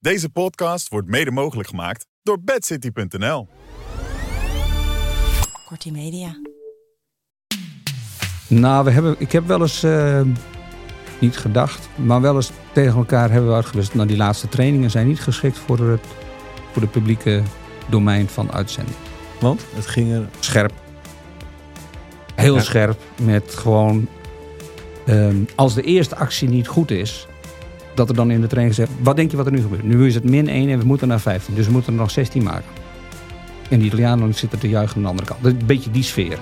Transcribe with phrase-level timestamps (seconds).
[0.00, 3.48] Deze podcast wordt mede mogelijk gemaakt door bedcity.nl.
[5.66, 6.40] Kortie Media.
[8.48, 10.20] Nou, we hebben, ik heb wel eens, eh,
[11.20, 13.96] niet gedacht, maar wel eens tegen elkaar hebben we uitgewisseld.
[13.96, 16.00] Nou, die laatste trainingen zijn niet geschikt voor het,
[16.72, 17.42] voor de publieke
[17.90, 18.96] domein van uitzending.
[19.40, 20.28] Want het ging er...
[20.40, 20.72] Scherp.
[22.34, 22.60] Heel Ja.
[22.62, 24.08] scherp, met gewoon,
[25.06, 27.26] ehm, als de eerste actie niet goed is,
[27.98, 29.82] dat er dan in de training gezegd, wat denk je wat er nu gebeurt?
[29.82, 32.10] Nu is het min 1 en we moeten naar 15, dus we moeten er nog
[32.10, 32.70] 16 maken.
[33.70, 35.44] En die Italianen zitten te juichen aan de andere kant.
[35.44, 36.38] Een beetje die sfeer.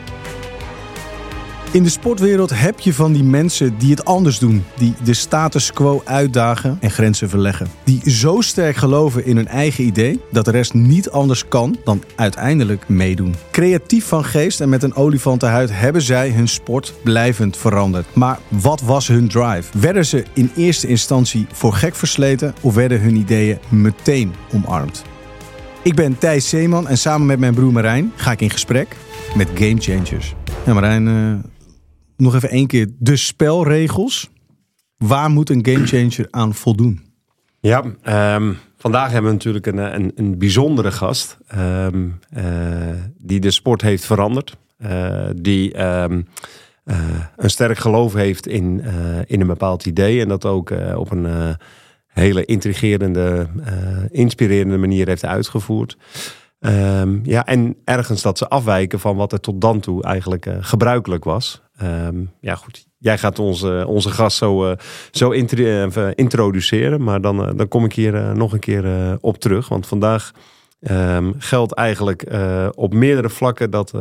[1.77, 4.65] In de sportwereld heb je van die mensen die het anders doen.
[4.77, 7.67] Die de status quo uitdagen en grenzen verleggen.
[7.85, 12.03] Die zo sterk geloven in hun eigen idee dat de rest niet anders kan dan
[12.15, 13.35] uiteindelijk meedoen.
[13.51, 18.15] Creatief van geest en met een olifantenhuid hebben zij hun sport blijvend veranderd.
[18.15, 19.79] Maar wat was hun drive?
[19.79, 25.03] Werden ze in eerste instantie voor gek versleten of werden hun ideeën meteen omarmd?
[25.83, 28.97] Ik ben Thijs Zeeman en samen met mijn broer Marijn ga ik in gesprek
[29.35, 30.35] met Game Changers.
[30.67, 31.51] Ja, Marijn, eh,
[32.17, 34.31] nog even één keer de spelregels.
[34.97, 37.07] Waar moet een gamechanger aan voldoen?
[37.61, 42.45] Ja, ehm, vandaag hebben we natuurlijk een, een, een bijzondere gast ehm, eh,
[43.19, 44.57] die de sport heeft veranderd.
[44.77, 46.23] Eh, die ehm,
[46.85, 46.99] eh,
[47.37, 48.83] een sterk geloof heeft in,
[49.27, 51.57] in een bepaald idee en dat ook op een
[52.07, 53.47] hele intrigerende,
[54.11, 55.97] inspirerende manier heeft uitgevoerd.
[57.23, 61.63] Ja, en ergens dat ze afwijken van wat er tot dan toe eigenlijk gebruikelijk was.
[61.77, 62.87] Ehm, ja, goed.
[62.99, 64.77] Jij gaat onze, onze gast zo, eh,
[65.11, 67.03] zo eh, introduceren.
[67.03, 69.69] Maar dan, eh, dan kom ik hier nog een keer op terug.
[69.69, 70.33] Want vandaag
[70.81, 72.27] ehm, geldt eigenlijk
[72.75, 73.93] op meerdere vlakken dat,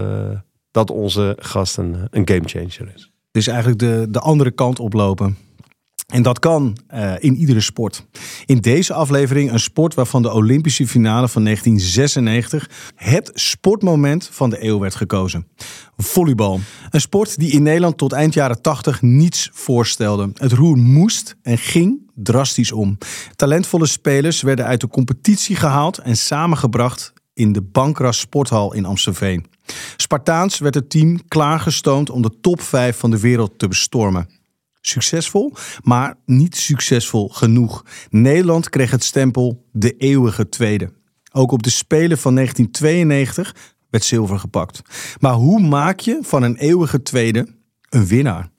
[0.71, 3.11] dat onze gast een, een gamechanger is.
[3.31, 5.37] Dus eigenlijk de, de andere kant oplopen.
[6.05, 8.05] En dat kan eh, in iedere sport.
[8.45, 14.63] In deze aflevering een sport waarvan de Olympische finale van 1996 het sportmoment van de
[14.63, 15.47] eeuw werd gekozen.
[15.97, 16.59] Volleybal.
[16.89, 20.31] Een sport die in Nederland tot eind jaren 80 niets voorstelde.
[20.33, 22.97] Het roer moest en ging drastisch om.
[23.35, 29.45] Talentvolle spelers werden uit de competitie gehaald en samengebracht in de Bankras Sporthal in Amstelveen.
[29.97, 34.29] Spartaans werd het team klaargestoomd om de top 5 van de wereld te bestormen.
[34.87, 35.53] Succesvol,
[35.83, 37.85] maar niet succesvol genoeg.
[38.09, 40.91] Nederland kreeg het stempel de eeuwige tweede.
[41.31, 44.81] Ook op de Spelen van 1992 werd zilver gepakt.
[45.19, 47.47] Maar hoe maak je van een eeuwige tweede
[47.89, 48.49] een winnaar?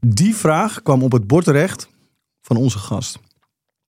[0.00, 1.88] Die vraag kwam op het bord terecht
[2.42, 3.18] van onze gast.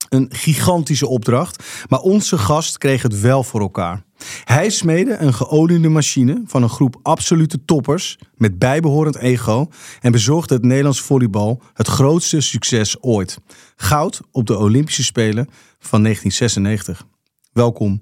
[0.09, 4.05] Een gigantische opdracht, maar onze gast kreeg het wel voor elkaar.
[4.45, 9.69] Hij smeedde een geoliede machine van een groep absolute toppers met bijbehorend ego
[10.01, 13.39] en bezorgde het Nederlands volleybal het grootste succes ooit.
[13.77, 15.49] Goud op de Olympische Spelen
[15.79, 17.07] van 1996.
[17.53, 18.01] Welkom,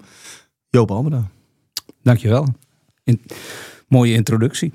[0.69, 1.29] Joop Almeda.
[2.03, 2.47] Dankjewel.
[3.03, 3.21] In,
[3.87, 4.73] mooie introductie.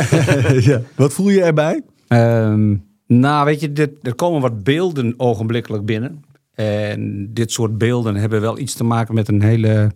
[0.68, 0.80] ja.
[0.96, 1.82] Wat voel je erbij?
[2.08, 2.76] Ehm,
[3.06, 6.24] nou, weet je, dit, er komen wat beelden ogenblikkelijk binnen.
[6.54, 9.90] En dit soort beelden hebben wel iets te maken met een hele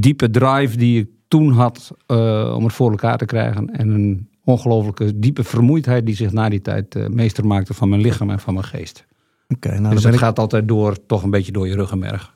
[0.00, 3.70] diepe drive die ik toen had eh, om het voor elkaar te krijgen.
[3.70, 8.00] En een ongelooflijke diepe vermoeidheid die zich na die tijd eh, meester maakte van mijn
[8.00, 9.06] lichaam en van mijn geest.
[9.48, 10.20] Oké, nou dus het ik...
[10.20, 12.34] gaat altijd door, toch een beetje door je ruggenmerg.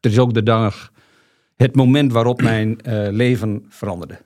[0.00, 0.92] Er is ook de dag,
[1.56, 4.18] het moment waarop mijn eh, leven veranderde.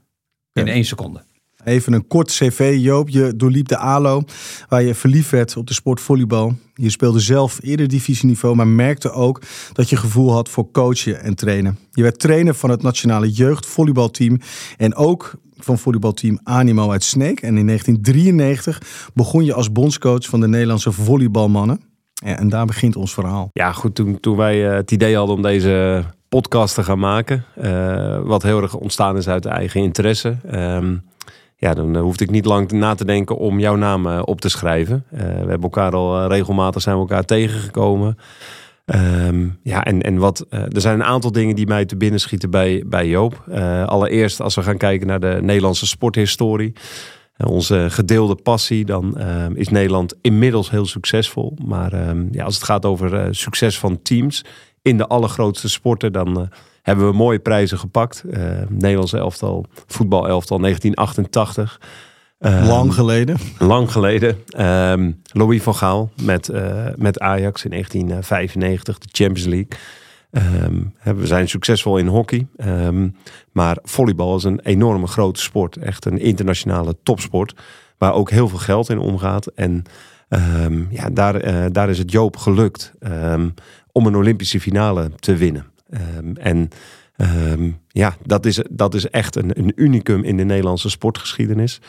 [0.52, 1.22] In één seconde.
[1.64, 3.08] Even een kort cv, Joop.
[3.08, 4.22] Je doorliep de ALO,
[4.68, 6.56] waar je verliefd werd op de sport volleybal.
[6.74, 9.42] Je speelde zelf eerder divisieniveau, maar merkte ook
[9.72, 11.78] dat je gevoel had voor coachen en trainen.
[11.90, 14.40] Je werd trainer van het nationale jeugdvolleybalteam
[14.76, 17.40] en ook van volleybalteam Animo uit Sneek.
[17.40, 21.80] En in 1993 begon je als bondscoach van de Nederlandse volleybalmannen.
[22.24, 23.50] En daar begint ons verhaal.
[23.52, 23.94] Ja, goed.
[23.94, 28.42] Toen, toen wij eh, het idee hadden om deze podcast te gaan maken, eh, wat
[28.42, 30.36] heel erg ontstaan is uit eigen interesse.
[30.50, 30.96] ehm,
[31.60, 34.40] ja, dan eh, hoefde ik niet lang na te denken om jouw naam eh, op
[34.40, 35.04] te schrijven.
[35.10, 38.18] Eh, we hebben elkaar al regelmatig zijn we elkaar tegengekomen.
[38.84, 42.50] Ehm, ja, en, en wat, er zijn een aantal dingen die mij te binnen schieten
[42.50, 43.44] bij, bij Joop.
[43.86, 46.72] Allereerst, als we gaan kijken naar de Nederlandse sporthistorie.
[47.46, 49.18] onze gedeelde passie, dan
[49.54, 51.56] is Nederland inmiddels heel succesvol.
[51.64, 54.44] Maar ehm, ja, als het gaat over succes van teams,
[54.88, 56.46] in de allergrootste sporten, dan eh,
[56.82, 58.22] hebben we mooie prijzen gepakt.
[58.30, 61.80] Uh, Nederlands elftal, voetbalelftal 1988.
[62.38, 63.36] Ehm, lang geleden.
[63.58, 64.44] Lang geleden.
[64.46, 69.78] Ehm, Louis van Gaal met, uh, met Ajax in 1995, de Champions League.
[70.64, 72.46] Um, we zijn succesvol in hockey.
[73.52, 75.76] maar volleybal is een enorme grote sport.
[75.76, 77.54] Echt een internationale topsport.
[77.98, 79.46] Waar ook heel veel geld in omgaat.
[79.46, 79.84] En
[80.90, 82.92] ja, daar, uh, daar is het Joop gelukt
[83.92, 85.66] om een Olympische finale te winnen.
[86.34, 86.70] en
[87.88, 91.80] ja, dat is, dat is echt een, een unicum in de Nederlandse sportgeschiedenis.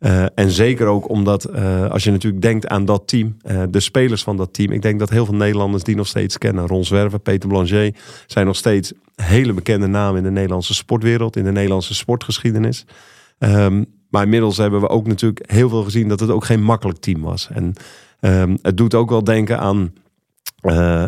[0.00, 3.80] Uh, en zeker ook omdat, uh, als je natuurlijk denkt aan dat team, uh, de
[3.80, 4.72] spelers van dat team.
[4.72, 6.66] Ik denk dat heel veel Nederlanders die nog steeds kennen.
[6.66, 11.44] Ron Zwerver, Peter Blanchet zijn nog steeds hele bekende namen in de Nederlandse sportwereld, in
[11.44, 12.84] de Nederlandse sportgeschiedenis.
[13.38, 16.98] Um, maar inmiddels hebben we ook natuurlijk heel veel gezien dat het ook geen makkelijk
[16.98, 17.48] team was.
[17.52, 17.74] En
[18.62, 19.92] het doet ook wel denken aan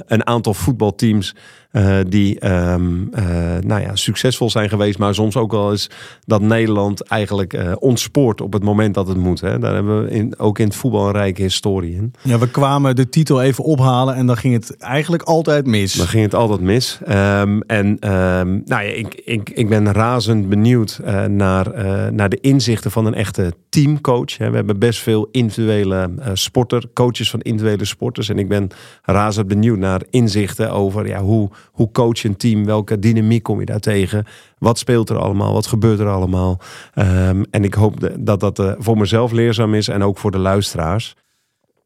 [0.07, 1.35] een aantal voetbalteams
[1.73, 3.25] uh, die um, uh,
[3.61, 5.91] nou ja, succesvol zijn geweest, maar soms ook wel eens
[6.25, 9.41] dat Nederland eigenlijk ontspoort op het moment dat het moet.
[9.41, 9.59] Hè.
[9.59, 12.13] Daar hebben we in, ook in het voetbal een rijke historie in.
[12.23, 15.93] Ja, we kwamen de titel even ophalen en dan ging het eigenlijk altijd mis.
[15.93, 16.99] Dan ging het altijd mis.
[17.09, 22.91] Um, en um, nou ja, ik, ik, ik ben razend benieuwd naar, naar de inzichten
[22.91, 24.37] van een echte teamcoach.
[24.37, 28.29] We hebben best veel individuele sporter, coaches van individuele sporters.
[28.29, 28.69] En ik ben
[29.03, 32.65] razend benieuwd naar inzichten over ja, hoe hoe coach je een team?
[32.65, 34.25] Welke dynamiek kom je daar tegen?
[34.59, 35.53] Wat speelt er allemaal?
[35.53, 36.61] Wat gebeurt er allemaal?
[36.95, 40.39] Um, en ik hoop dat dat uh, voor mezelf leerzaam is en ook voor de
[40.39, 41.15] luisteraars.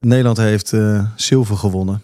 [0.00, 2.02] Nederland heeft uh, zilver gewonnen.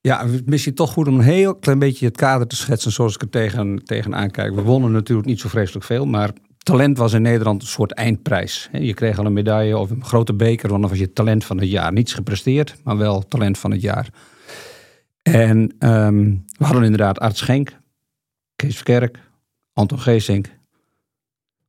[0.00, 3.22] Ja, misschien toch goed om een heel klein beetje het kader te schetsen zoals ik
[3.22, 4.54] er tegen, tegenaan kijk.
[4.54, 8.68] We wonnen natuurlijk niet zo vreselijk veel, maar talent was in Nederland een soort eindprijs.
[8.72, 11.58] Je kreeg al een medaille of een grote beker, want dan was je talent van
[11.58, 11.92] het jaar.
[11.92, 14.08] Niets gepresteerd, maar wel talent van het jaar.
[15.22, 17.80] En um, we hadden inderdaad Art Schenk,
[18.56, 19.18] Kees Verkerk,
[19.72, 20.60] Anton Geesink.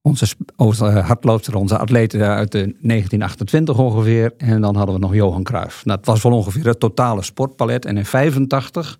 [0.01, 4.33] Onze, onze hardloopster, onze atleten uit de 1928 ongeveer.
[4.37, 5.85] En dan hadden we nog Johan Cruijff.
[5.85, 7.85] Nou, het was wel ongeveer het totale sportpalet.
[7.85, 8.99] En in 85,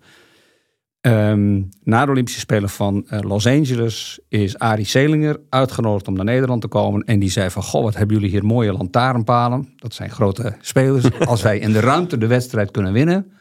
[1.00, 6.14] um, ehm, na de Olympische Spelen van uh, Los Angeles, is Arie Selinger uitgenodigd om
[6.14, 7.02] naar Nederland te komen.
[7.02, 9.68] En die zei van, goh, wat hebben jullie hier mooie lantaarnpalen.
[9.76, 11.18] Dat zijn grote spelers.
[11.26, 13.32] Als wij in de ruimte de wedstrijd kunnen winnen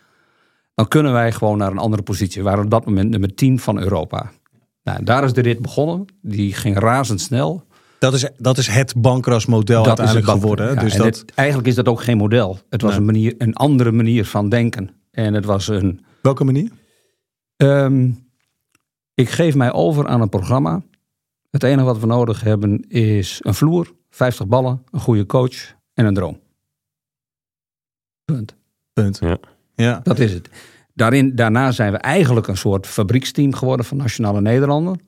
[0.73, 2.43] dan kunnen wij gewoon naar een andere positie.
[2.43, 4.31] We waren op dat moment nummer 10 van Europa.
[4.83, 6.05] Nou, daar is de rit begonnen.
[6.21, 7.63] Die ging razendsnel.
[7.99, 10.73] Dat is, dat is het bankrasmodel uiteindelijk geworden.
[10.73, 11.25] Ja, dus dat...
[11.35, 12.59] eigenlijk is dat ook geen model.
[12.69, 14.89] Het was een, manier, een andere manier van denken.
[15.11, 16.05] En het was een...
[16.21, 16.71] Welke manier?
[17.57, 18.27] Um,
[19.13, 20.81] ik geef mij over aan een programma.
[21.49, 26.05] Het enige wat we nodig hebben is een vloer, 50 ballen, een goede coach en
[26.05, 26.39] een droom.
[28.25, 28.55] Punt.
[28.93, 29.19] Punt.
[29.19, 29.37] Ja.
[29.75, 29.99] Ja.
[30.03, 30.49] Dat is het.
[30.93, 34.99] Daarin, daarna zijn we eigenlijk een soort fabrieksteam geworden van Nationale Nederlanden.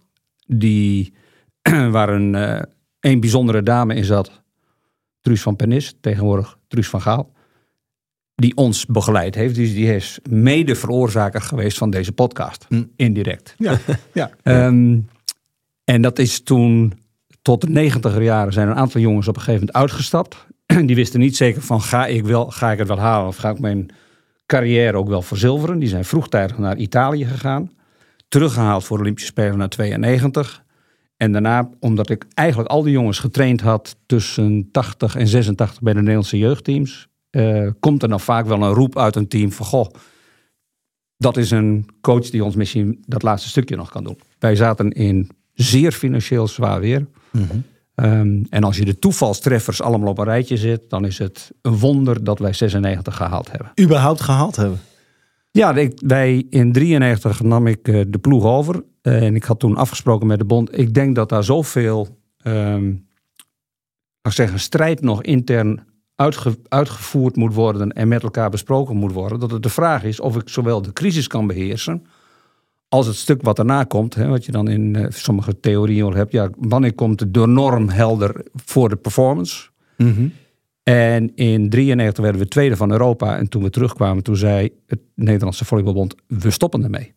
[0.48, 1.14] Die,
[1.96, 2.62] waar een, uh,
[3.00, 4.44] een bijzondere dame in zat.
[5.22, 7.34] Truus van Penis, tegenwoordig Truus van Gaal.
[8.36, 9.56] Die ons begeleid heeft.
[9.56, 12.66] Dus die is mede veroorzaker geweest van deze podcast.
[12.70, 12.84] Hm.
[12.96, 13.56] Indirect.
[13.58, 13.80] Ja.
[14.14, 14.32] ja.
[14.68, 15.10] Um,
[15.94, 16.94] en dat is toen,
[17.42, 20.46] tot de negentiger jaren, zijn een aantal jongens op een gegeven moment uitgestapt.
[20.88, 23.28] Die wisten niet zeker van, ga ik, wel, ga ik het wel halen?
[23.28, 23.90] Of ga ik mijn
[24.46, 25.80] carrière ook wel verzilveren.
[25.80, 27.72] Die zijn vroegtijdig naar Italië gegaan.
[28.28, 30.64] Teruggehaald voor de Olympische Spelen naar 92.
[31.18, 35.94] En daarna, omdat ik eigenlijk al die jongens getraind had tussen 80 en 86 bij
[35.94, 39.66] de Nederlandse jeugdteams, uh, komt er dan vaak wel een roep uit een team van
[39.66, 39.90] goh,
[41.18, 44.20] dat is een coach die ons misschien dat laatste stukje nog kan doen.
[44.40, 47.08] Wij zaten in zeer financieel zwaar weer.
[47.32, 47.64] Mm
[47.96, 51.78] Ehm, en als je de toevalstreffers allemaal op een rijtje zet, dan is het een
[51.78, 53.72] wonder dat wij 96 gehaald hebben.
[53.82, 54.80] Überhaupt gehaald hebben?
[55.52, 58.84] Ja, wij in 93 nam ik eh, de ploeg over.
[59.02, 60.78] en ik had toen afgesproken met de bond.
[60.78, 63.08] Ik denk dat daar zoveel, um,
[64.22, 65.84] ik zeggen, strijd nog intern
[66.68, 69.40] uitgevoerd moet worden en met elkaar besproken moet worden.
[69.40, 72.06] Dat het de vraag is of ik zowel de crisis kan beheersen
[72.96, 76.32] als het stuk wat daarna komt, hè, wat je dan in uh, sommige theorieën hebt,
[76.32, 79.70] ja, wanneer komt de norm helder voor de performance?
[79.98, 80.32] Mm
[80.84, 83.38] En in 93 werden we tweede van Europa.
[83.38, 87.14] En toen we terugkwamen, toen zei het Nederlandse Volleybalbond, we stoppen ermee.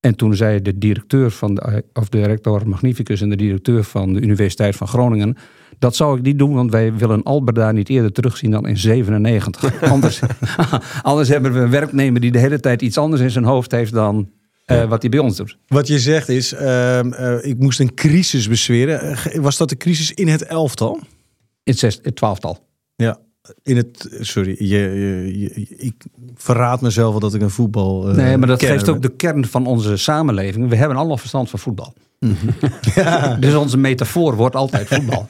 [0.00, 4.12] En toen zei de directeur van de, of de rector Magnificus en de directeur van
[4.12, 5.36] de Universiteit van Groningen,
[5.82, 8.76] dat zou ik niet doen, want wij willen Albert daar niet eerder terugzien dan in
[8.76, 9.82] 97.
[9.92, 10.20] anders,
[11.02, 13.92] anders hebben we een werknemer die de hele tijd iets anders in zijn hoofd heeft
[13.92, 14.30] dan
[14.66, 15.58] uh, wat hij bij ons doet.
[15.66, 16.60] Wat je zegt is, uh,
[17.02, 19.16] uh, ik moest een crisis bezweren.
[19.42, 20.94] Was dat de crisis in het elftal?
[20.94, 22.66] In het, zes, het twaalftal.
[22.96, 23.18] Ja.
[23.62, 24.16] In het.
[24.20, 28.08] Sorry, je, je, je- ik verraad mezelf wel dat ik een voetbal.
[28.08, 30.68] eh, nee, maar dat geeft ook de kern van onze samenleving.
[30.68, 31.94] We hebben allemaal verstand van voetbal.
[32.94, 33.34] Ja.
[33.36, 35.26] Dus onze metafoor wordt altijd voetbal.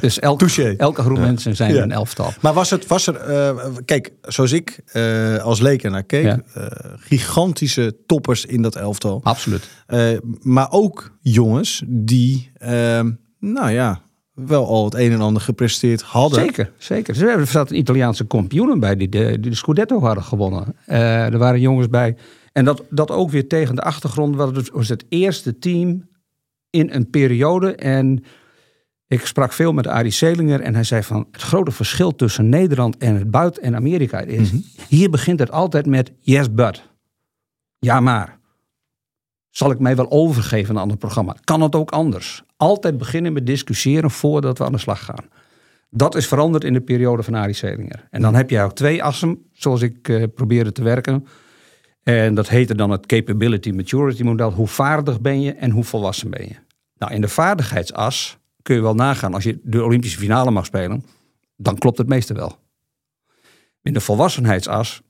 [0.00, 1.82] Dus elke, elke groep mensen zijn Ja.
[1.82, 2.32] een elftal.
[2.40, 6.40] Maar was, het, was er, eh, kijk, zoals ik eh, als leek naar keek, Ja.
[6.54, 6.66] eh,
[6.96, 9.20] gigantische toppers in dat elftal.
[9.22, 9.68] Absoluut.
[9.86, 10.08] Eh,
[10.40, 13.00] maar ook jongens die, eh,
[13.38, 14.00] nou ja,
[14.34, 16.40] wel al het een en ander gepresteerd hadden.
[16.40, 17.14] Zeker, zeker.
[17.14, 20.76] Dus Er zaten Italiaanse kampioenen bij die de, die de Scudetto hadden gewonnen.
[20.86, 22.16] Eh, er waren jongens bij.
[22.52, 24.36] En dat, dat ook weer tegen de achtergrond.
[24.36, 26.08] want Het was het eerste team
[26.70, 27.74] in een periode.
[27.74, 28.24] En
[29.06, 30.60] ik sprak veel met Arie Selinger.
[30.60, 34.52] En hij zei van het grote verschil tussen Nederland en het buiten en Amerika is.
[34.88, 36.90] Hier begint het altijd met yes but.
[37.78, 38.40] Ja maar.
[39.50, 41.36] Zal ik mij wel overgeven aan een ander programma?
[41.44, 42.42] Kan het ook anders?
[42.62, 45.24] Altijd beginnen met discussiëren voordat we aan de slag gaan.
[45.90, 48.08] Dat is veranderd in de periode van Arie Selinger.
[48.10, 51.26] En dan heb je ook twee assen, zoals ik eh, probeerde te werken.
[52.02, 54.52] En dat heette dan het Capability Maturity model.
[54.52, 56.54] Hoe vaardig ben je en hoe volwassen ben je?
[56.98, 59.34] Nou, in de vaardigheidsas kun je wel nagaan.
[59.34, 61.04] Als je de Olympische finale mag spelen,
[61.56, 62.56] dan klopt het meeste wel.
[63.82, 65.02] In de volwassenheidsas,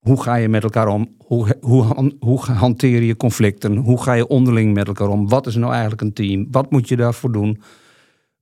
[0.00, 1.14] hoe ga je met elkaar om?
[1.18, 3.76] Hoe, hoe, hoe hanteer je conflicten?
[3.76, 5.28] Hoe ga je onderling met elkaar om?
[5.28, 6.46] Wat is nou eigenlijk een team?
[6.50, 7.62] Wat moet je daarvoor doen?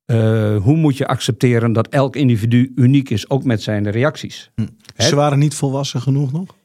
[0.04, 4.50] Eh, hoe moet je accepteren dat elk individu uniek is, ook met zijn reacties?
[4.96, 6.56] Ze waren niet volwassen genoeg nog.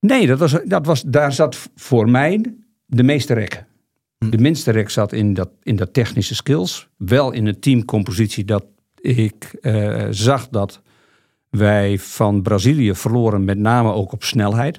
[0.00, 2.54] Nee, dat was, dat was, daar zat voor mij
[2.86, 3.64] de meeste rek.
[4.18, 6.88] De minste rek zat in dat, in dat technische skills.
[6.96, 8.64] Wel in een teamcompositie dat
[9.00, 10.82] ik eh, zag dat
[11.58, 14.78] wij van Brazilië verloren, met name ook op snelheid.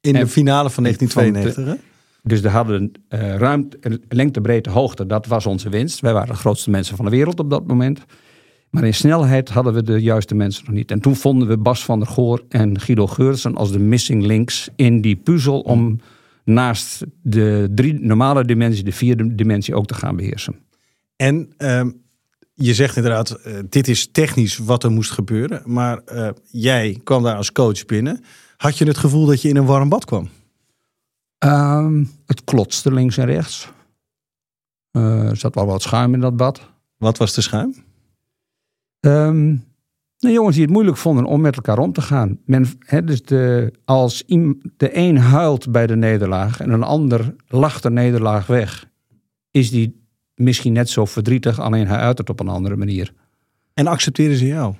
[0.00, 1.74] In de finale van 1992.
[1.74, 1.88] hè?
[2.22, 5.06] Dus we hadden eh ruimte, lengte, breedte, hoogte.
[5.06, 6.00] Dat was onze winst.
[6.00, 8.04] Wij waren de grootste mensen van de wereld op dat moment.
[8.70, 10.90] Maar in snelheid hadden we de juiste mensen nog niet.
[10.90, 14.68] En toen vonden we Bas van der Goor en Guido Geurtsen als de missing links
[14.76, 16.00] in die puzzel om
[16.44, 20.54] naast de drie normale dimensie, de vierde dimensie ook te gaan beheersen.
[21.16, 21.90] En ehm,
[22.54, 25.62] je zegt inderdaad, eh, dit is technisch wat er moest gebeuren.
[25.64, 28.24] Maar eh, jij kwam daar als coach binnen.
[28.56, 30.28] Had je het gevoel dat je in een warm bad kwam?
[31.38, 33.72] Ehm, het klotste links en rechts.
[34.90, 36.60] Eh, er zat wel wat schuim in dat bad.
[36.96, 37.74] Wat was de schuim?
[39.00, 39.46] Ehm,
[40.18, 42.38] nou, jongens die het moeilijk vonden om met elkaar om te gaan.
[42.44, 42.66] Men,
[43.04, 44.24] dus de, als
[44.76, 48.90] de een huilt bij de nederlaag en een ander lacht de nederlaag weg,
[49.50, 50.03] is die
[50.34, 53.12] misschien net zo verdrietig, alleen hij uit het op een andere manier.
[53.74, 54.74] En accepteerden ze jou?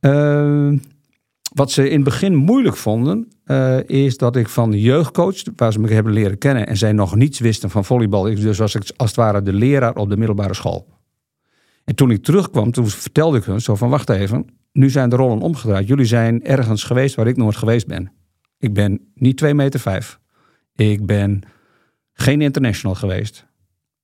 [0.00, 0.78] Ehm,
[1.54, 5.72] wat ze in het begin moeilijk vonden, eh, is dat ik van de jeugdcoach, waar
[5.72, 8.74] ze me hebben leren kennen en zij nog niets wisten van volleybal, ik dus was
[8.74, 10.86] ik als het ware de leraar op de middelbare school.
[11.84, 15.16] En toen ik terugkwam, toen vertelde ik hun zo van, wacht even, nu zijn de
[15.16, 15.88] rollen omgedraaid.
[15.88, 18.12] Jullie zijn ergens geweest waar ik nooit geweest ben.
[18.58, 20.18] Ik ben niet 2 meter vijf.
[20.74, 21.42] Ik ben
[22.12, 23.46] geen international geweest.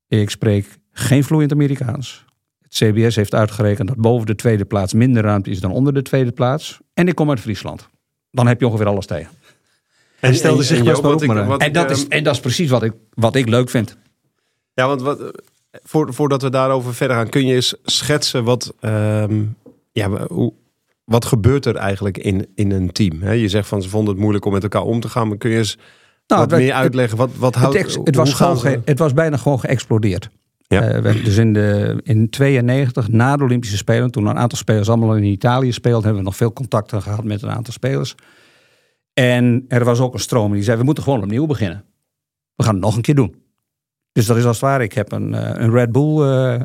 [0.09, 2.25] Ik spreek geen vloeiend Amerikaans.
[2.63, 6.03] Het CBS heeft uitgerekend dat boven de tweede plaats minder ruimte is dan onder de
[6.03, 6.79] tweede plaats.
[6.95, 7.89] En ik kom uit Friesland.
[8.31, 9.31] Dan heb je ongeveer alles tegen.
[10.21, 11.21] En stelde zich best op,
[11.61, 13.97] En dat, ehm, is, en dat is precies wat ik, wat ik leuk vind.
[14.75, 15.41] Ja, want wat,
[15.83, 19.43] voor, voordat we daarover verder gaan, kun je eens schetsen wat, ehm,
[19.93, 20.53] ja, hoe,
[21.05, 23.33] wat gebeurt er eigenlijk in, in een team?
[23.33, 25.51] Je zegt van ze vonden het moeilijk om met elkaar om te gaan, maar kun
[25.51, 25.77] je eens
[26.27, 27.19] Nou, wat het- meer uitleggen?
[27.19, 30.31] Wat, wat Het, houdt ex- het, was gewoon ge- het was bijna gewoon geëxplodeerd.
[30.73, 30.83] Ja.
[30.83, 34.89] Eh, we- dus in, de, in 92, na de Olympische Spelen, toen een aantal spelers
[34.89, 38.15] allemaal in Italië speelden, hebben we nog veel contacten gehad met een aantal spelers.
[39.13, 41.85] En er was ook een stroom die zei, we moeten gewoon opnieuw beginnen.
[42.55, 43.35] We gaan het nog een keer doen.
[44.13, 46.61] Dus dat is als het ware, ik heb een, eh, een Red Bull eh,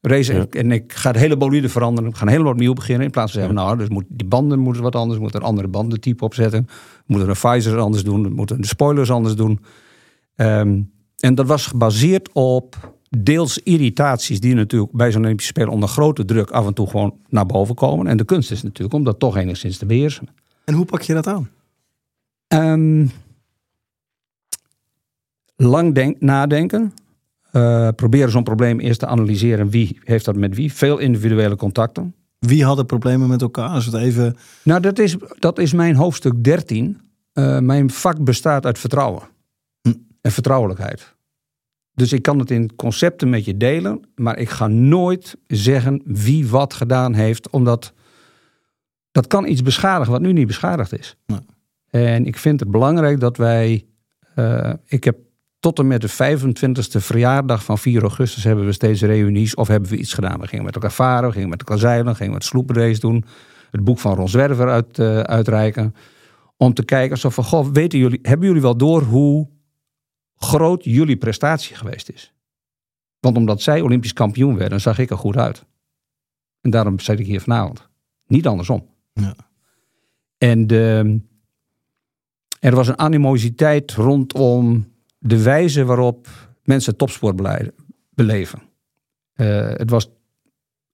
[0.00, 0.46] race Ja.
[0.50, 2.10] en ik ga het hele bolide veranderen.
[2.10, 3.04] We gaan helemaal opnieuw beginnen.
[3.04, 5.68] In plaats van zeggen, nou, dus moet, die banden moeten wat anders, moeten een andere
[5.68, 6.66] bandentype opzetten.
[7.06, 9.60] Moeten de visors anders doen, moeten de spoilers anders doen.
[10.34, 10.80] Ehm,
[11.16, 16.24] en dat was gebaseerd op deels irritaties die natuurlijk bij zo'n Olympische Spelen onder grote
[16.24, 18.06] druk af en toe gewoon naar boven komen.
[18.06, 20.28] En de kunst is natuurlijk om dat toch enigszins te beheersen.
[20.64, 21.50] En hoe pak je dat aan?
[22.48, 23.06] Ehm,
[25.56, 26.92] lang denk, nadenken.
[27.50, 29.70] Eh, proberen zo'n probleem eerst te analyseren.
[29.70, 30.72] Wie heeft dat met wie?
[30.72, 32.14] Veel individuele contacten.
[32.38, 33.68] Wie hadden problemen met elkaar?
[33.68, 34.36] Als het even...
[34.64, 37.00] Nou, dat is, dat is mijn hoofdstuk 13.
[37.32, 39.22] Eh, mijn vak bestaat uit vertrouwen.
[39.82, 39.92] Hm.
[40.20, 41.14] En vertrouwelijkheid.
[41.94, 44.00] Dus ik kan het in concepten met je delen.
[44.14, 47.50] Maar ik ga nooit zeggen wie wat gedaan heeft.
[47.50, 47.92] Omdat
[49.10, 51.16] dat kan iets beschadigen wat nu niet beschadigd is.
[51.90, 53.84] En ik vind het belangrijk dat wij...
[54.34, 55.16] eh, ik heb
[55.60, 59.90] tot en met de 25e verjaardag van 4 augustus hebben we steeds reunies of hebben
[59.90, 60.40] we iets gedaan.
[60.40, 63.24] We gingen met elkaar varen, we gingen met elkaar zeilen, we gingen met sloepenrace doen.
[63.70, 65.94] Het boek van Ron Zwerver uit, uh, uitreiken.
[66.56, 69.48] Om te kijken zo van, goh, weten jullie, hebben jullie wel door hoe
[70.42, 72.32] groot jullie prestatie geweest is?
[73.20, 75.64] Want omdat zij Olympisch kampioen werden, zag ik er goed uit.
[76.60, 77.88] En daarom zit ik hier vanavond.
[78.26, 78.86] Niet andersom.
[79.12, 79.34] Ja.
[80.38, 81.20] En de,
[82.60, 86.28] er was een animositeit rondom de wijze waarop
[86.62, 87.36] mensen topsport
[88.10, 88.62] beleven.
[89.36, 90.10] Uh, het was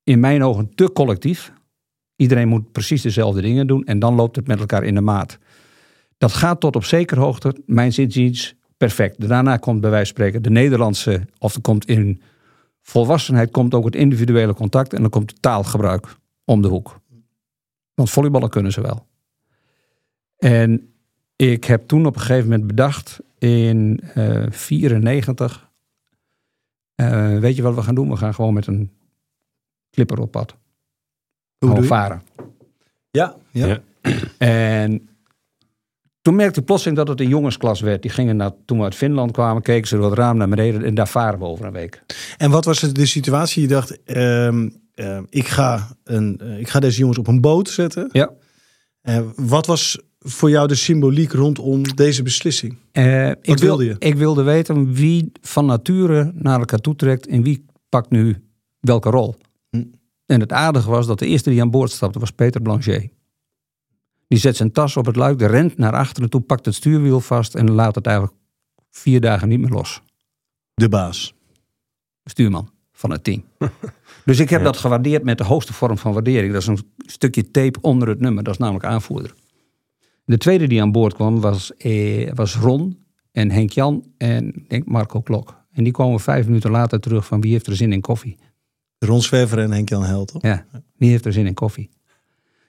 [0.02, 1.52] in mijn ogen te collectief.
[2.17, 5.38] Iedereen moet precies dezelfde dingen doen en dan loopt het met elkaar in de maat.
[6.19, 9.28] Dat gaat tot op zekere hoogte, mijn zinziens, perfect.
[9.28, 12.23] Daarna komt bij wijze van spreken de Nederlandse, of er komt in
[12.82, 17.00] volwassenheid komt ook het individuele contact en dan komt het taalgebruik om de hoek.
[17.94, 19.06] Want volleyballen kunnen ze wel.
[20.37, 20.92] En
[21.37, 25.70] ik heb toen op een gegeven moment bedacht, in 1994,
[26.97, 28.11] uh, uh, weet je wat we gaan doen?
[28.11, 28.92] We gaan gewoon met een
[29.90, 30.56] clipper op pad.
[31.58, 32.23] Hoe varen.
[33.11, 33.66] Ja, ja.
[33.66, 33.80] Ja.
[34.38, 35.08] En
[36.28, 38.02] toen merkte ik plotseling dat het een jongensklas werd.
[38.02, 40.85] Die gingen naar, toen we uit Finland kwamen, keken ze door het raam naar beneden
[40.85, 42.02] en daar varen we over een week.
[42.37, 43.62] En wat was het de situatie?
[43.62, 47.68] Je dacht, ehm, ehm, ik, ga een, eh, ik ga deze jongens op een boot
[47.68, 48.08] zetten.
[48.12, 48.30] Ja.
[49.00, 52.76] Eh, wat was voor jou de symboliek rondom deze beslissing?
[52.92, 53.97] Eh, ik, wilde je?
[53.99, 58.44] ik wilde weten wie van nature naar elkaar toe trekt en wie pakt nu
[58.80, 59.37] welke rol.
[59.70, 59.85] Hm.
[60.26, 63.08] En het aardige was dat de eerste die aan boord stapte was Peter Blanchet.
[64.28, 67.54] Die zet zijn tas op het luik, rent naar achteren toe, pakt het stuurwiel vast
[67.54, 68.37] en laat het eigenlijk
[68.90, 70.02] vier dagen niet meer los.
[70.75, 71.35] De baas.
[72.25, 73.44] Stuurman van het team.
[74.25, 76.52] dus ik heb dat gewaardeerd met de hoogste vorm van waardering.
[76.52, 79.35] Dat is een stukje tape onder het nummer, dat is namelijk aanvoerder.
[80.25, 84.87] De tweede die aan boord kwam was, eh, was Ron en Henk Jan en denk
[84.87, 85.56] Marco Klok.
[85.73, 88.37] En die kwamen vijf minuten later terug van wie heeft er zin in koffie.
[88.99, 90.28] Ron Zwerver en Henk-Jan Held.
[90.28, 90.42] toch?
[90.42, 90.66] Ja,
[90.97, 91.90] wie heeft er zin in koffie?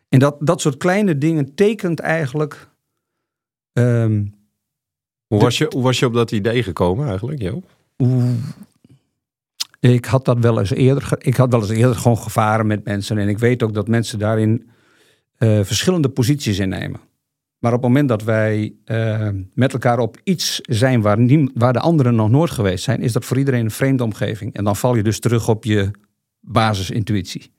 [0.09, 2.67] En dat, dat soort kleine dingen tekent eigenlijk.
[3.73, 4.25] ehm,
[5.27, 7.39] Hoe, was je, hoe was je op dat idee gekomen eigenlijk,
[9.79, 11.11] ik had dat wel eens eerder.
[11.17, 13.17] Ik had wel eens eerder gewoon gevaren met mensen.
[13.17, 14.69] En ik weet ook dat mensen daarin
[15.37, 16.99] eh, verschillende posities innemen.
[17.59, 21.17] Maar op het moment dat wij eh, met elkaar op iets zijn waar,
[21.53, 24.53] waar de anderen nog nooit geweest zijn, is dat voor iedereen een vreemde omgeving.
[24.53, 25.91] En dan val je dus terug op je
[26.39, 27.51] basisintuïtie.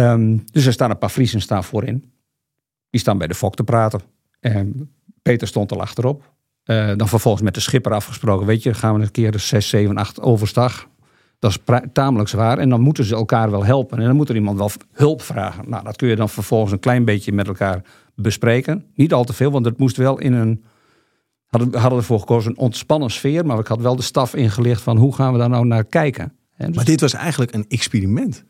[0.00, 2.12] Ehm, dus er staan een paar Friesen staan voorin.
[2.90, 4.00] Die staan bij de fok te praten.
[4.40, 4.90] En
[5.22, 6.32] Peter stond al achterop.
[6.62, 8.46] Eh, dan vervolgens met de schipper afgesproken.
[8.46, 10.88] Weet je, gaan we een keer de 6, 7, 8 overstag.
[11.38, 11.58] Dat is
[11.92, 12.58] tamelijk zwaar.
[12.58, 13.98] En dan moeten ze elkaar wel helpen.
[13.98, 15.68] En dan moet er iemand wel hulp vragen.
[15.68, 17.82] Nou, dat kun je dan vervolgens een klein beetje met elkaar
[18.14, 18.84] bespreken.
[18.94, 20.64] Niet al te veel, want het moest wel in een.
[21.46, 23.46] Hadden, we hadden ervoor gekozen een ontspannen sfeer.
[23.46, 26.32] Maar ik had wel de staf ingelicht van hoe gaan we daar nou naar kijken.
[26.56, 28.44] En dus- Maar dit was eigenlijk een experiment.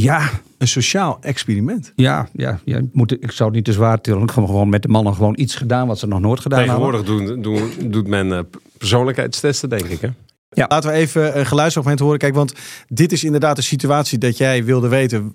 [0.00, 1.92] Ja, Een sociaal experiment.
[1.94, 4.22] ja, ja, ja moet, ik zou het niet te zwaar tillen.
[4.22, 6.92] Ik heb gewoon met de mannen gewoon iets gedaan wat ze nog nooit gedaan hadden.
[6.92, 8.40] Tegenwoordig doen, doen, doet men eh,
[8.78, 10.00] persoonlijkheidstesten, denk ik.
[10.00, 10.08] Hè?
[10.50, 12.18] Laten we even een geluidsfragment horen.
[12.18, 12.52] Kijk, want
[12.88, 15.34] dit is inderdaad de situatie dat jij wilde weten.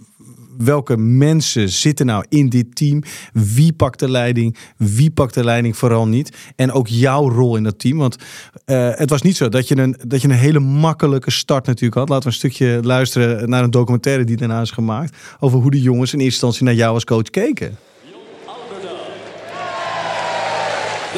[0.57, 3.03] Welke mensen zitten nou in dit team?
[3.33, 4.57] Wie pakt de leiding?
[4.77, 6.37] Wie pakt de leiding vooral niet?
[6.55, 7.97] En ook jouw rol in dat team.
[7.97, 8.15] Want
[8.65, 11.95] eh, het was niet zo dat je, een, dat je een hele makkelijke start natuurlijk
[11.95, 12.09] had.
[12.09, 15.17] Laten we een stukje luisteren naar een documentaire die daarna is gemaakt.
[15.39, 17.77] Over hoe de jongens in eerste instantie naar jou als coach keken.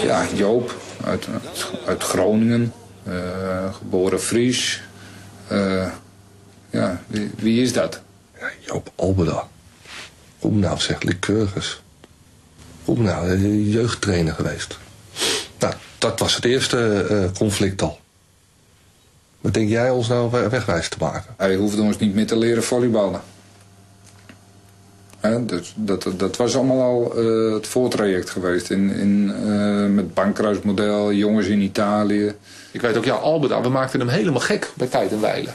[0.02, 1.28] Ja, Joop uit,
[1.86, 4.82] uit Groningen, eh, geboren Fries.
[5.48, 5.88] Eh,
[6.69, 8.02] ja, wie, wie is dat?
[8.43, 9.47] Ja, Joop Albeda.
[10.39, 11.82] Kom nou, zeg Lycurgus.
[12.86, 14.77] Kom nou, eh, jeugdtrainer geweest.
[15.60, 17.99] Nou, dat was het eerste eh, conflict al.
[19.41, 21.34] Wat denk jij ons nou we- wegwijs te maken?
[21.38, 23.21] Hij hoefde ons niet meer te leren volleyballen.
[25.41, 28.69] Dus dat, dat was allemaal al eh, het voortraject geweest.
[28.69, 32.34] In, in, eh, met bankkruismodel, jongens in Italië.
[32.71, 35.53] Ik weet ook, ja, Albeda, we maakten hem helemaal gek bij tijd en wijlen.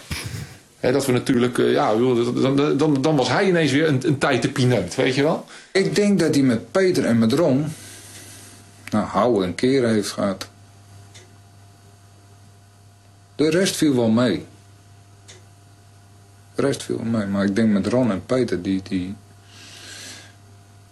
[0.81, 4.41] Dat we natuurlijk, eh, ja, dan, dan, dan, was hij ineens weer een, een tijd
[4.41, 5.45] te pineut, weet je wel?
[5.73, 7.67] Ik denk dat hij met Peter en met Ron...
[8.91, 10.49] Nou, houden en keren heeft gehad.
[13.35, 14.45] De rest viel wel mee.
[16.55, 17.27] De rest viel wel mee.
[17.27, 18.83] Maar ik denk met Ron en Peter, die...
[18.88, 19.14] die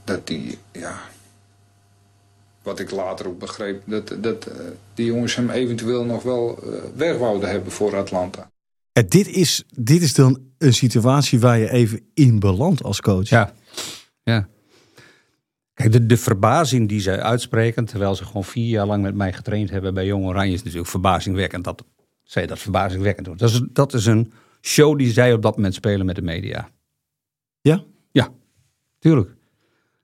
[0.05, 1.01] dat die, ja...
[2.63, 4.55] Wat ik later ook begreep, dat, dat eh,
[4.95, 8.51] die jongens hem eventueel nog wel eh, weg wouden hebben voor Atlanta.
[8.97, 13.29] Ja, dit, is, dit is dan een situatie waar je even in belandt als coach.
[13.29, 13.53] Ja,
[14.23, 14.49] ja.
[15.75, 19.33] Kijk, de, de verbazing die zij uitspreken, terwijl ze gewoon vier jaar lang met mij
[19.33, 21.85] getraind hebben bij Jong Oranje, is natuurlijk verbazingwekkend dat
[22.23, 23.37] zij dat verbazingwekkend doen.
[23.37, 26.71] Dat is, dat is een show die zij op dat moment spelen met de media.
[27.61, 27.85] Ja?
[28.11, 28.33] Ja,
[28.99, 29.36] tuurlijk.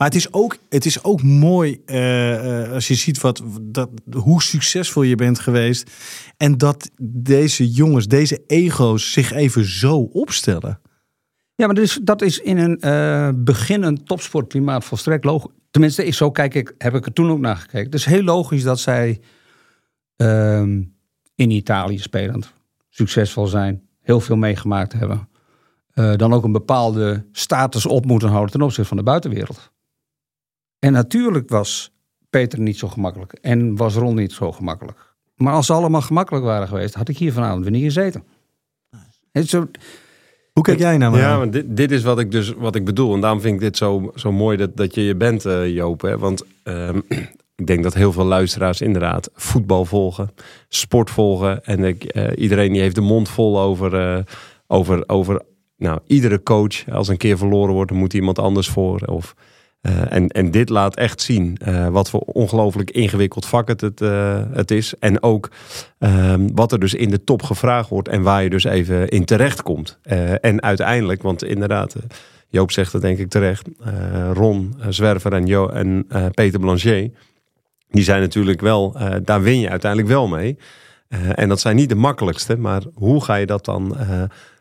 [0.03, 3.91] Maar het is ook, het is ook mooi eh, eh, als je ziet wat, dat,
[4.13, 5.91] hoe succesvol je bent geweest.
[6.37, 10.81] En dat deze jongens, deze ego's zich even zo opstellen.
[11.55, 15.53] Ja, maar dus, dat is in een eh beginnend topsportklimaat volstrekt logisch.
[15.71, 17.85] Tenminste, ik, zo kijk ik, heb ik er toen ook naar gekeken.
[17.85, 19.21] Het is heel logisch dat zij
[20.17, 20.83] ehm,
[21.35, 22.53] in Italië spelend
[22.89, 23.83] succesvol zijn.
[24.01, 25.29] Heel veel meegemaakt hebben.
[25.95, 29.72] dan ook een bepaalde status op moeten houden ten opzichte van de buitenwereld.
[30.85, 31.93] En natuurlijk was
[32.31, 33.33] Peter niet zo gemakkelijk.
[33.33, 34.99] En was Ron niet zo gemakkelijk.
[35.37, 38.25] Maar als ze allemaal gemakkelijk waren geweest, had ik hier vanavond weer niet gezeten.
[39.33, 39.69] Het zo,
[40.53, 41.19] Hoe kijk jij naar me?
[41.19, 43.15] Ja, maar dit, dit is wat ik dus wat ik bedoel.
[43.15, 46.01] En daarom vind ik dit zo, zo mooi dat, dat je je bent, eh, Joop.
[46.01, 46.19] Hè?
[46.19, 47.01] Want ehm,
[47.57, 50.31] ik denk dat heel veel luisteraars inderdaad voetbal volgen,
[50.69, 51.65] sport volgen.
[51.65, 54.25] En ik, eh, iedereen die heeft de mond vol over, eh,
[54.67, 55.43] over, over
[55.77, 56.89] nou, iedere coach.
[56.89, 59.01] Als een keer verloren wordt, dan moet iemand anders voor.
[59.01, 59.35] Of,
[59.83, 64.01] eh, en, en dit laat echt zien eh, wat voor ongelooflijk ingewikkeld vak het, het,
[64.01, 64.95] eh, is.
[64.99, 65.51] En ook
[65.99, 69.25] ehm, wat er dus in de top gevraagd wordt en waar je dus even in
[69.25, 69.99] terecht komt.
[70.41, 71.97] En uiteindelijk, want inderdaad,
[72.49, 73.69] Joop zegt het denk ik terecht.
[74.33, 77.13] Ron Zwerver en, jo en Peter Blanchet,
[77.91, 80.59] die zijn natuurlijk wel, daar win je uiteindelijk wel mee.
[81.35, 83.97] En dat zijn niet de makkelijkste, maar hoe ga je dat dan,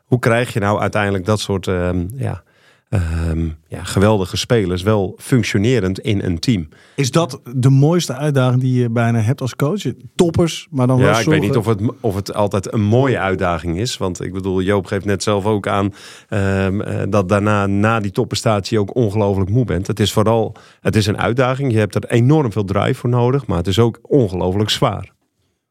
[0.06, 2.44] hoe krijg je nou uiteindelijk dat soort ehm, ja,
[2.92, 6.68] ehm, ja, geweldige spelers wel functionerend in een team?
[6.96, 9.82] Is dat de mooiste uitdaging die je bijna hebt als coach?
[10.16, 13.20] Toppers, maar dan wel Ja, ik weet niet of het, of het altijd een mooie
[13.20, 13.98] uitdaging is.
[13.98, 15.94] Want ik bedoel, Joop geeft net zelf ook aan
[16.30, 19.88] ehm, eh, dat daarna, na die topprestatie, je ook ongelooflijk moe bent.
[19.88, 21.72] Het is vooral, het is een uitdaging.
[21.72, 25.12] Je hebt er enorm veel drive voor nodig, maar het is ook ongelooflijk zwaar.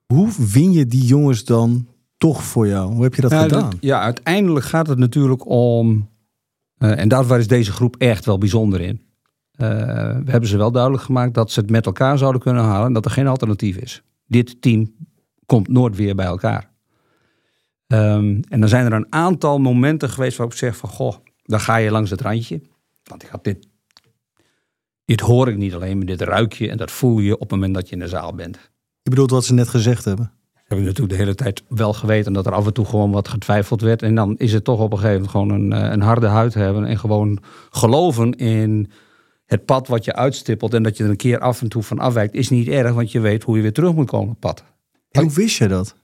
[0.07, 2.93] Hoe win je die jongens dan toch voor jou?
[2.93, 3.61] Hoe heb je dat Ja, gedaan?
[3.71, 6.09] dat- ja, uiteindelijk gaat het natuurlijk om.
[6.81, 9.01] Eh, en daar is deze groep echt wel bijzonder in.
[9.53, 9.69] Eh,
[10.25, 12.93] we hebben ze wel duidelijk gemaakt dat ze het met elkaar zouden kunnen halen en
[12.93, 14.03] dat er geen alternatief is.
[14.27, 14.95] Dit team
[15.47, 16.71] komt nooit weer bij elkaar.
[17.87, 21.61] Ehm, en dan zijn er een aantal momenten geweest waarop ik zeg van goh, dan
[21.61, 22.61] ga je langs het randje.
[23.03, 23.69] Want ik had dit,
[25.05, 27.51] dit hoor ik niet alleen, maar dit ruik je en dat voel je op het
[27.51, 28.71] moment dat je in de zaal bent
[29.03, 30.33] Je bedoelt wat ze net gezegd hebben.
[30.71, 33.29] Heb ik natuurlijk de hele tijd wel geweten dat er af en toe gewoon wat
[33.29, 34.03] getwijfeld werd.
[34.03, 36.55] En dan is het toch op een gegeven moment gewoon een, eh, een harde huid
[36.55, 36.85] hebben.
[36.85, 37.39] En gewoon
[37.71, 38.91] geloven in
[39.47, 40.75] het pad wat je uitstippelt.
[40.75, 42.95] En dat je er een keer af en toe van afwijkt, is niet erg.
[42.95, 44.65] Want je weet hoe je weer terug moet komen op het pad.
[45.11, 45.95] En hoe wist je dat?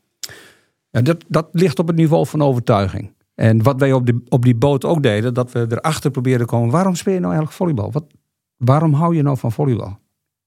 [0.90, 3.14] Ja, dat, dat ligt op het niveau van overtuiging.
[3.34, 6.52] En wat wij op die, op die boot ook deden, dat we erachter probeerden te
[6.52, 6.70] komen.
[6.70, 7.92] Waarom speel je nou eigenlijk volleybal?
[7.92, 8.04] Wat,
[8.56, 9.98] waarom hou je nou van volleybal?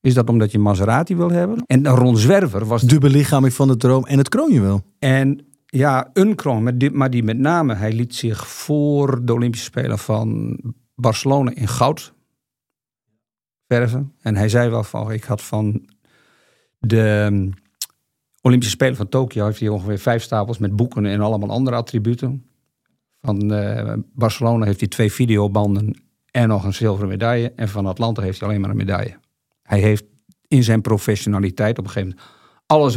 [0.01, 1.63] Is dat omdat je Maserati wil hebben?
[1.65, 4.83] En Ron Zwerver was De belichaming van de droom en het kroon je wel.
[4.99, 9.33] En ja, een kroon, maar die, maar die met name, hij liet zich voor de
[9.33, 10.59] Olympische Spelen van
[10.95, 12.13] Barcelona in goud
[13.67, 14.13] verven.
[14.21, 15.85] En hij zei wel van, ik had van
[16.79, 17.53] de um,
[18.41, 22.45] Olympische Spelen van Tokio, heeft hij ongeveer vijf stapels met boeken en allemaal andere attributen.
[23.21, 27.51] Van eh, Barcelona heeft hij twee videobanden en nog een zilveren medaille.
[27.55, 29.19] En van Atlanta heeft hij alleen maar een medaille.
[29.69, 30.03] Hij heeft
[30.47, 32.27] in zijn professionaliteit op een gegeven moment
[32.65, 32.95] alles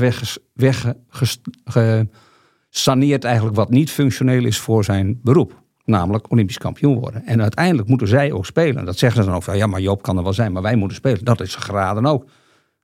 [0.53, 5.63] weggesaneerd eigenlijk wat niet functioneel is voor zijn beroep.
[5.85, 7.27] Namelijk Olympisch kampioen worden.
[7.27, 8.85] En uiteindelijk moeten zij ook spelen.
[8.85, 10.97] Dat zeggen ze dan ook ja maar Joop kan er wel zijn, maar wij moeten
[10.97, 11.25] spelen.
[11.25, 12.25] Dat is geraden ook.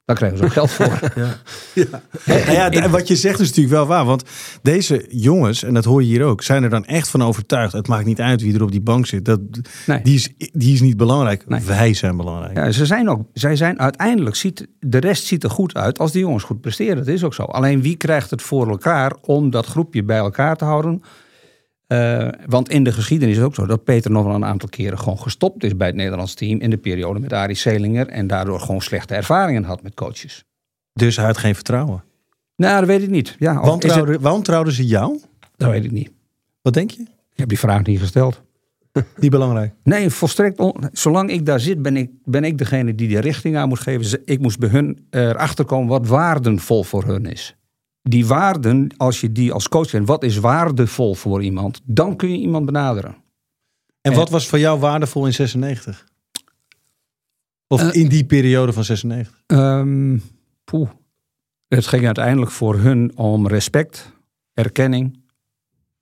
[0.09, 0.99] Daar krijgen ze ook geld voor.
[1.23, 1.37] ja.
[1.75, 2.03] Ja.
[2.27, 4.05] Nou ja, en wat je zegt is natuurlijk wel waar.
[4.05, 4.23] Want
[4.62, 7.73] deze jongens, en dat hoor je hier ook, zijn er dan echt van overtuigd.
[7.73, 9.25] Het maakt niet uit wie er op die bank zit.
[9.25, 9.40] Dat,
[9.87, 10.03] Nee.
[10.03, 11.49] die, is, die is niet belangrijk.
[11.49, 11.61] Nee.
[11.61, 12.57] Wij zijn belangrijk.
[12.57, 16.12] Ja, ze zijn ook, zij zijn uiteindelijk, ziet, de rest ziet er goed uit als
[16.12, 16.97] die jongens goed presteren.
[16.97, 17.42] Dat is ook zo.
[17.42, 21.03] Alleen wie krijgt het voor elkaar om dat groepje bij elkaar te houden?
[21.88, 24.68] Uh, want in de geschiedenis is het ook zo dat Peter nog wel een aantal
[24.68, 28.27] keren gewoon gestopt is bij het Nederlands team in de periode met Arie Selinger en
[28.27, 30.44] daardoor gewoon slechte ervaringen had met coaches.
[30.92, 32.05] Dus hij had geen vertrouwen.
[32.57, 33.37] Nou, dat weet ik niet.
[33.38, 34.22] Ja, wantrouwden, het...
[34.22, 35.20] wantrouwden ze jou?
[35.57, 36.11] Dat weet ik niet.
[36.62, 37.03] Wat denk je?
[37.03, 38.42] Ik heb die vraag niet gesteld.
[39.16, 39.74] Niet belangrijk.
[39.83, 40.59] Nee, volstrekt.
[40.59, 40.74] On...
[40.92, 44.22] Zolang ik daar zit, ben ik, ben ik degene die de richting aan moet geven.
[44.24, 47.58] Ik moest bij hun erachter komen wat waardevol voor hun is
[48.09, 52.31] die waarden, als je die als coach kent, wat is waardevol voor iemand, dan kun
[52.31, 53.16] je iemand benaderen.
[54.01, 56.07] En wat was voor jou waardevol in 96?
[57.66, 59.42] Of uh, in die periode van 96?
[59.47, 60.23] Um,
[60.64, 60.88] poeh.
[61.68, 64.12] Het ging uiteindelijk voor hun om respect,
[64.55, 65.21] erkenning,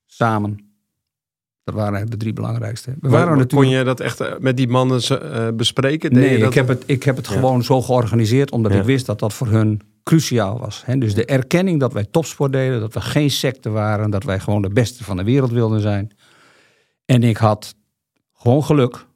[0.07, 0.59] samen.
[1.65, 2.91] Dat waren de drie belangrijkste.
[2.91, 3.69] We Maar, waren maar natuurlijk...
[3.71, 6.11] Kon je dat echt eh, met die mannen eh, bespreken?
[6.13, 7.33] Deed Nee, dat ik heb het, ik heb het Ja.
[7.33, 8.79] gewoon zo georganiseerd omdat Ja.
[8.79, 10.83] ik wist dat dat voor hun cruciaal was.
[10.85, 10.99] Hè?
[10.99, 14.63] Dus de erkenning dat wij topsport deden, dat we geen secte waren, dat wij gewoon
[14.63, 16.11] de beste van de wereld wilden zijn.
[17.05, 17.75] En ik had
[18.33, 19.07] gewoon geluk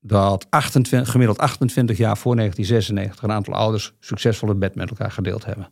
[0.00, 5.10] dat 28, gemiddeld 28 jaar voor 1996 een aantal ouders succesvol het bed met elkaar
[5.10, 5.68] gedeeld hebben.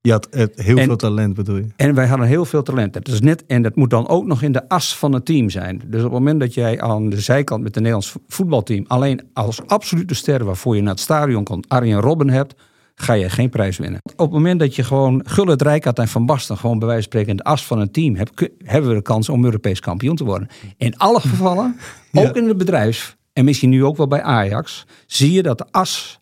[0.00, 1.66] Je had heel En- veel talent, bedoel je?
[1.76, 2.92] En wij hadden heel veel talent.
[2.92, 5.50] Dat is net, en dat moet dan ook nog in de as van het team
[5.50, 5.82] zijn.
[5.86, 9.66] Dus op het moment dat jij aan de zijkant met het Nederlands voetbalteam alleen als
[9.66, 12.54] absolute ster waarvoor je naar het stadion komt, Arjen Robben hebt,
[13.02, 14.00] ga je geen prijs winnen.
[14.02, 17.12] Op het moment dat je gewoon Gullit, Rijkaard en Van Basten gewoon bij wijze van
[17.12, 20.16] spreken de as van een team hebt, kun- hebben we de kans om Europees kampioen
[20.16, 20.48] te worden.
[20.76, 21.76] In alle gevallen,
[22.12, 25.66] ook in het bedrijf en misschien nu ook wel bij Ajax, zie je dat de
[25.70, 26.18] as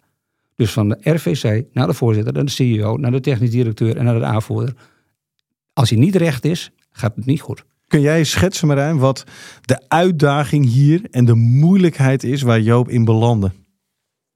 [0.55, 4.05] dus van de RVC naar de voorzitter, naar de CEO, naar de technisch directeur en
[4.05, 4.75] naar de aanvoerder.
[5.73, 7.65] Als hij niet recht is, gaat het niet goed.
[7.87, 9.25] Kun jij schetsen, Marijn, wat
[9.61, 13.51] de uitdaging hier en de moeilijkheid is waar Joop in belandde?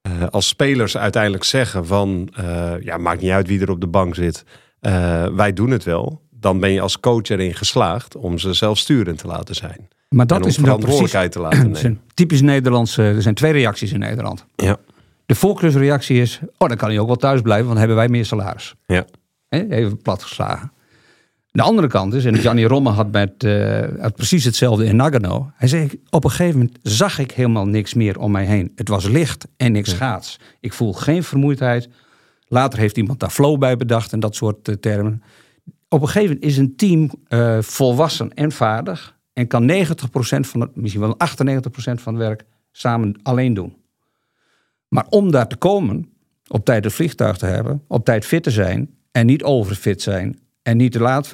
[0.05, 3.87] Eh, als spelers uiteindelijk zeggen van, eh, ja, maakt niet uit wie er op de
[3.87, 4.45] bank zit,
[4.81, 6.23] eh, wij doen het wel.
[6.31, 9.89] Dan ben je als coach erin geslaagd om ze zelfsturend te laten zijn.
[10.09, 11.85] Maar dat is nou precies verantwoordelijkheid te laten nemen.
[11.85, 13.03] een typisch Nederlandse.
[13.03, 14.47] Er zijn twee reacties in Nederland.
[14.57, 14.77] Ja.
[15.27, 18.25] De voorkeursreactie is: oh, dan kan hij ook wel thuis blijven, want hebben wij meer
[18.25, 18.75] salaris.
[18.87, 19.05] Ja.
[19.49, 20.73] Even plat geslagen.
[21.55, 25.51] De andere kant is, en Gianni Romme had, met, eh, had precies hetzelfde in Nagano.
[25.55, 28.73] Hij zei, op een gegeven moment zag ik helemaal niks meer om mij heen.
[28.75, 30.41] Het was licht en niks gaats.
[30.61, 31.89] Ik voel geen vermoeidheid.
[32.47, 35.23] Later heeft iemand daar flow bij bedacht en dat soort eh, termen.
[35.89, 39.17] Op een gegeven moment is een team eh, volwassen en vaardig.
[39.33, 41.21] En kan 90% van het, misschien wel 98%
[41.75, 43.77] van het werk samen alleen doen.
[44.89, 46.09] Maar om daar te komen,
[46.49, 50.43] op tijd het vliegtuig te hebben, op tijd fit te zijn en niet overfit zijn
[50.65, 51.33] en niet te laat,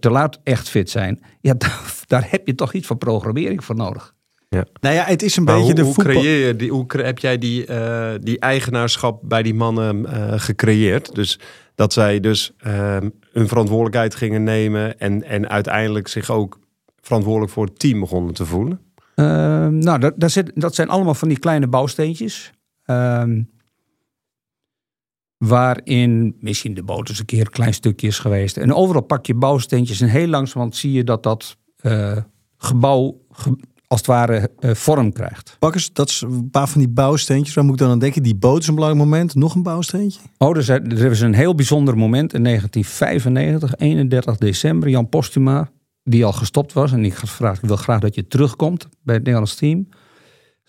[0.00, 3.76] te laat echt fit zijn, ja, daar, daar heb je toch iets van programmering voor
[3.76, 4.14] nodig.
[4.80, 6.14] Nou ja, het is een Maar beetje hoe, de hoe voetbal...
[6.14, 11.14] creëer je die, hoe heb jij die, eh, die eigenaarschap bij die mannen eh, gecreëerd?
[11.14, 11.38] Dus
[11.74, 16.58] dat zij dus ehm, hun verantwoordelijkheid gingen nemen en, en uiteindelijk zich ook
[17.00, 18.80] verantwoordelijk voor het team begonnen te voelen.
[19.14, 22.52] Ehm, nou, dat, daar zit, dat zijn allemaal van die kleine bouwsteentjes.
[25.46, 28.56] Waarin misschien de boot eens een keer een klein stukje is geweest.
[28.56, 32.16] En overal pak je bouwsteentjes en heel langzamerhand zie je dat dat eh,
[32.58, 35.56] gebouw ge- als het ware eh, vorm krijgt.
[35.58, 37.54] Pak eens, dat is een paar van die bouwsteentjes.
[37.54, 38.22] Waar moet ik dan aan denken?
[38.22, 39.34] Die boot is een belangrijk moment.
[39.34, 40.20] Nog een bouwsteentje?
[40.38, 44.88] Oh, er, zijn, er is een heel bijzonder moment in 1995, 31 december.
[44.88, 45.70] Jan Postuma,
[46.04, 46.92] die al gestopt was.
[46.92, 49.88] En ik had gevraagd, ik wil graag dat je terugkomt bij het Nederlands team.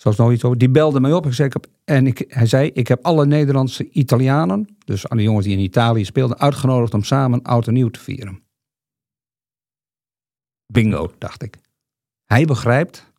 [0.03, 0.57] Zoals nog iets over.
[0.57, 1.25] Die belde mij op.
[1.25, 5.21] Ik zei, ik heb, en ik, hij zei, ik heb alle Nederlandse Italianen, dus alle
[5.21, 8.43] jongens die in Italië speelden, uitgenodigd om samen oud en nieuw te vieren.
[10.65, 11.59] Bingo, dacht ik.
[12.25, 13.11] Hij begrijpt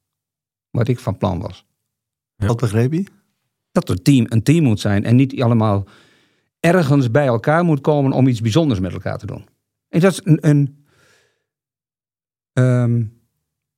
[0.70, 1.66] wat ik van plan was.
[2.37, 3.05] Wat begreep je?
[3.73, 5.85] Dat het team een team moet zijn en niet allemaal
[6.61, 9.49] ergens bij elkaar moet komen om iets bijzonders met elkaar te doen.
[9.88, 10.49] En dat is een.
[10.49, 10.85] een
[12.53, 13.05] ehm,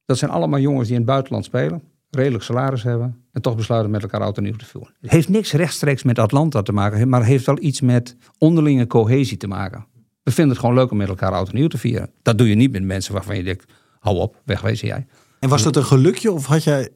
[0.05, 3.90] dat zijn allemaal jongens die in het buitenland spelen, redelijk salaris hebben en toch besluiten
[3.90, 4.95] met elkaar oud en nieuw te voeren.
[5.01, 9.37] Het heeft niks rechtstreeks met Atlanta te maken, maar heeft wel iets met onderlinge cohesie
[9.37, 9.87] te maken.
[10.23, 12.11] We vinden het gewoon leuk om met elkaar oud en nieuw te vieren.
[12.23, 15.07] Dat doe je niet met mensen waarvan je denkt, hou op, wegwezen jij.
[15.40, 16.88] En was dat een gelukje of had jij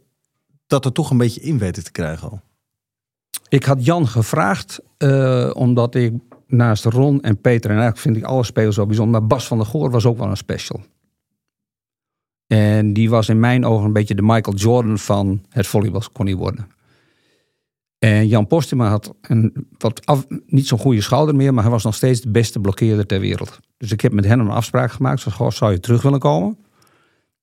[0.67, 2.41] dat er toch een beetje in weten te krijgen al?
[3.49, 6.13] Ik had Jan gevraagd, eh, omdat ik
[6.47, 9.59] naast Ron en Peter, en eigenlijk vind ik alle spelers zo bijzonder, maar Bas van
[9.59, 10.81] der Goor was ook wel een special.
[12.53, 16.27] En die was in mijn ogen een beetje de Michael Jordan van het volleybal kon
[16.27, 16.69] hij worden.
[17.99, 21.95] En Jan Postuma had een wat niet zo'n goede schouder meer, maar hij was nog
[21.95, 23.61] steeds de beste blokkeerder ter wereld.
[23.77, 25.21] Dus ik heb met hen een afspraak gemaakt.
[25.21, 26.59] Zoals, goh, zou je terug willen komen?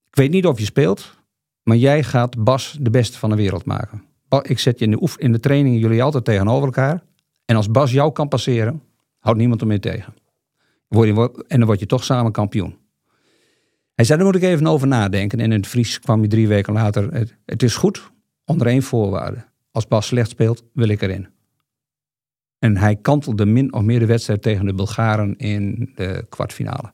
[0.10, 1.16] Ik weet niet of je speelt,
[1.64, 4.04] maar jij gaat Bas de beste van de wereld maken.
[4.42, 7.04] Ik zet je in de, oef- in de trainingen jullie altijd tegenover elkaar.
[7.46, 8.82] En als Bas jou kan passeren,
[9.20, 10.14] houdt niemand er meer tegen.
[10.90, 12.76] En dan word je toch samen kampioen.
[13.98, 15.40] Hij zei, daar moet ik even over nadenken.
[15.40, 17.14] En in het Fries kwam hij drie weken later.
[17.14, 18.12] Het, het is goed,
[18.46, 19.46] onder één voorwaarde.
[19.72, 21.28] Als Bas slecht speelt, wil ik erin.
[22.60, 26.94] En hij kantelde min of meer de wedstrijd tegen de Bulgaren in de kwartfinale.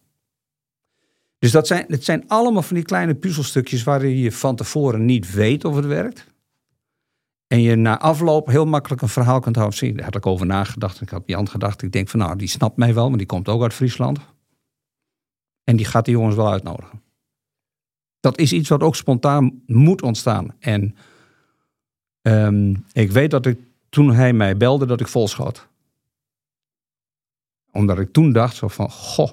[1.39, 5.33] Dus dat zijn, het zijn allemaal van die kleine puzzelstukjes waarin je van tevoren niet
[5.33, 6.27] weet of het werkt.
[7.47, 9.95] En je na afloop heel makkelijk een verhaal kunt houden.
[9.95, 11.01] Daar had ik over nagedacht.
[11.01, 11.81] Ik had Jan gedacht.
[11.81, 14.19] Ik denk van nou, die snapt mij wel, maar die komt ook uit Friesland.
[15.63, 17.01] En die gaat die jongens wel uitnodigen.
[18.19, 20.55] Dat is iets wat ook spontaan moet ontstaan.
[20.59, 20.95] En
[22.21, 25.67] ehm, ik weet dat ik toen hij mij belde, dat ik vol schoot.
[27.71, 29.31] Omdat ik toen dacht zo van, goh,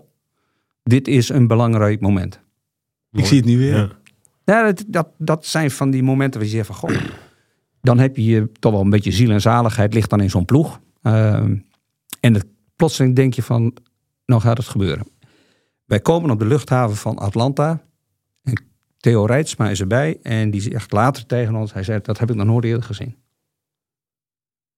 [0.83, 2.41] dit is een belangrijk moment.
[3.13, 3.77] Ik zie het nu weer.
[3.77, 3.99] Ja.
[4.45, 6.77] Ja, dat, dat, dat zijn van die momenten waar je zegt van...
[6.77, 7.03] Goh,
[7.81, 10.81] dan heb je toch wel een beetje ziel en zaligheid ligt dan in zo'n ploeg.
[11.03, 11.57] Ehm,
[12.21, 13.77] en het, plotseling denk je van,
[14.27, 15.07] nou gaat het gebeuren.
[15.91, 17.83] Wij komen op de luchthaven van Atlanta.
[18.43, 18.63] En
[18.97, 20.19] Theo Rijtsma is erbij.
[20.23, 23.17] En die zegt later tegen ons, hij zei, dat heb ik nog nooit eerder gezien.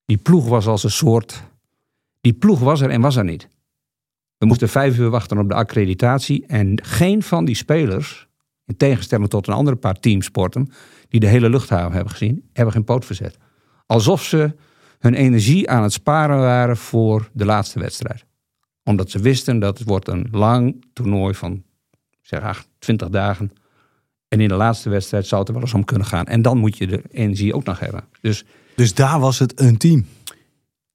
[0.05, 1.43] Die ploeg was als een soort...
[2.21, 3.49] Die ploeg was er en was er niet.
[4.37, 6.47] We moesten vijf uur wachten op de accreditatie.
[6.47, 8.29] En geen van die spelers,
[8.65, 10.71] in tegenstelling tot een andere paar teamsporten,
[11.09, 13.37] die de hele luchthaven hebben gezien, hebben geen poot verzet.
[13.87, 14.55] Alsof ze
[14.99, 18.25] hun energie aan het sparen waren voor de laatste wedstrijd.
[18.85, 21.63] Omdat ze wisten dat het wordt een lang toernooi van
[22.21, 23.53] zeg 28 dagen.
[24.29, 26.27] En in de laatste wedstrijd zou het er wel eens om kunnen gaan.
[26.27, 28.05] En dan moet je de energie ook nog hebben.
[28.21, 28.45] Dus
[28.77, 30.07] Dus daar was het een team.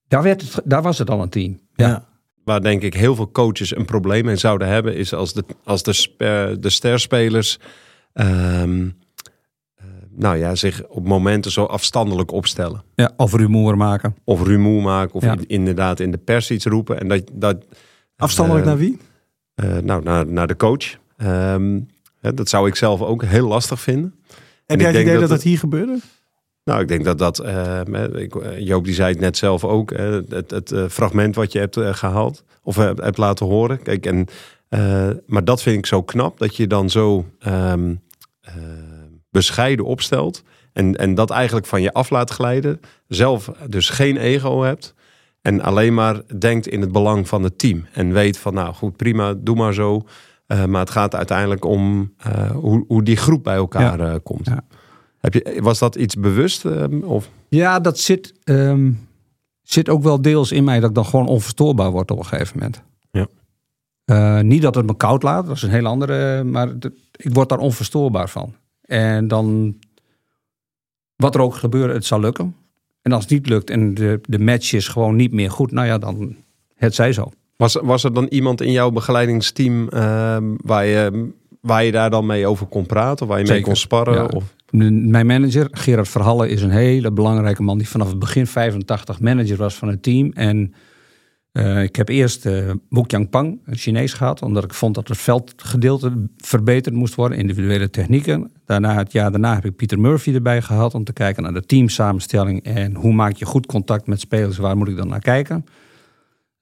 [0.08, 1.60] daar, werd het, daar was het al een team.
[1.76, 2.06] Ja.
[2.43, 5.84] Waar denk ik heel veel coaches een probleem mee zouden hebben, is als de, als
[5.84, 7.60] de, de sterspelers
[8.13, 8.91] ehm, eh,
[10.17, 12.84] nou ja, zich op momenten zo afstandelijk opstellen.
[12.95, 14.15] Ja, of rumoer maken.
[14.23, 15.36] Of rumoer maken, of Ja.
[15.47, 16.99] inderdaad in de pers iets roepen.
[16.99, 17.65] En dat, dat,
[18.15, 18.97] Afstandelijk Eh, naar wie?
[19.56, 20.97] eh, nou, naar, naar de coach.
[21.17, 21.80] Ehm,
[22.19, 24.15] hè, dat zou ik zelf ook heel lastig vinden.
[24.65, 25.99] Heb ik jij het denk idee dat dat hier gebeurde?
[26.63, 27.39] Nou, ik denk dat dat.
[27.39, 27.82] eh,
[28.13, 29.91] ik- Joop die zei het net zelf ook.
[29.91, 32.43] het het fragment wat je hebt eh, gehaald.
[32.63, 33.82] Of hebt laten horen.
[33.82, 34.27] Kijk, en,
[35.25, 36.38] maar dat vind ik zo knap.
[36.39, 37.95] Dat je dan zo ehm,
[38.41, 38.53] eh,
[39.38, 40.43] bescheiden opstelt.
[40.73, 42.80] En, en dat eigenlijk van je af laat glijden.
[43.08, 44.93] Zelf dus geen ego hebt.
[45.41, 47.86] En alleen maar denkt in het belang van het team.
[47.93, 50.04] En weet van nou goed, prima, doe maar zo.
[50.47, 54.45] Eh, maar het gaat uiteindelijk om eh, hoe, hoe die groep bij elkaar eh, komt.
[54.45, 54.63] Ja.
[55.17, 56.65] Heb je, was dat iets bewust?
[56.65, 57.30] ehm, of?
[57.50, 58.91] Ja, dat zit, ehm,
[59.62, 62.58] zit ook wel deels in mij dat ik dan gewoon onverstoorbaar word op een gegeven
[62.58, 62.84] moment.
[63.12, 64.41] Ja.
[64.41, 66.69] Niet dat het me koud laat, dat is een hele andere, maar
[67.12, 68.54] ik word daar onverstoorbaar van.
[68.88, 69.76] En dan,
[71.15, 72.56] wat er ook gebeurt, het zal lukken.
[73.02, 75.88] En als het niet lukt en de, de match is gewoon niet meer goed, nou
[75.88, 76.36] ja, dan
[76.76, 77.32] het zij zo.
[77.56, 81.30] Was, was er dan iemand in jouw begeleidingsteam ehm, waar, je,
[81.62, 83.26] waar je daar dan mee over kon praten?
[83.26, 84.13] Of waar je mee kon sparren?
[84.13, 84.26] ja.
[84.26, 84.56] Of?
[84.71, 89.58] Mijn manager, Gerard Verhalle, is een hele belangrijke man die vanaf het begin 85 manager
[89.58, 90.32] was van het team.
[90.34, 90.73] En
[91.58, 92.48] eh, ik heb eerst
[93.08, 98.52] Yang Pang, Chinees, gehad, omdat ik vond dat het veldgedeelte verbeterd moest worden, individuele technieken.
[98.65, 101.65] Daarna, het jaar daarna heb ik Pieter Murphy erbij gehad om te kijken naar de
[101.65, 105.65] teamsamenstelling en hoe maak je goed contact met spelers, waar moet ik dan naar kijken.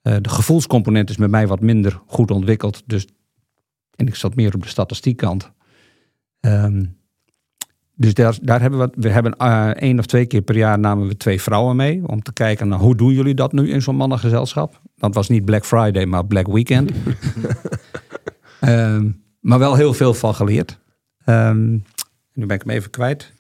[0.02, 3.08] Eh, de gevoelscomponent is met mij wat minder goed ontwikkeld, dus,
[3.96, 5.52] en ik zat meer op de statistiek-kant.
[6.40, 6.86] Ehm,
[7.96, 11.08] dus daar, daar hebben we, we hebben eh, één of twee keer per jaar namen
[11.08, 12.08] we twee vrouwen mee.
[12.08, 14.82] Om te kijken naar hoe doen jullie dat nu in zo'n mannengezelschap.
[14.96, 16.92] Dat was niet Black Friday, maar Black Weekend.
[18.60, 20.80] Ehm, maar wel heel veel van geleerd.
[21.26, 21.72] Ehm,
[22.34, 23.34] nu ben ik hem even kwijt.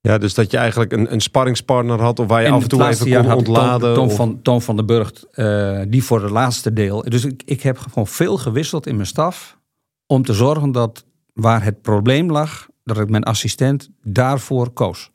[0.00, 2.68] Ja, dus dat je eigenlijk een, een sparringspartner had of waar je En af en
[2.68, 3.94] toe even kon jaar had ik ontladen.
[3.94, 7.02] Toon, of- van, Toon van den Burgt, eh, die voor het laatste deel.
[7.02, 9.58] Dus ik, ik heb gewoon veel gewisseld in mijn staf.
[10.06, 11.04] Om te zorgen dat
[11.36, 15.10] waar het probleem lag, dat ik mijn assistent daarvoor koos.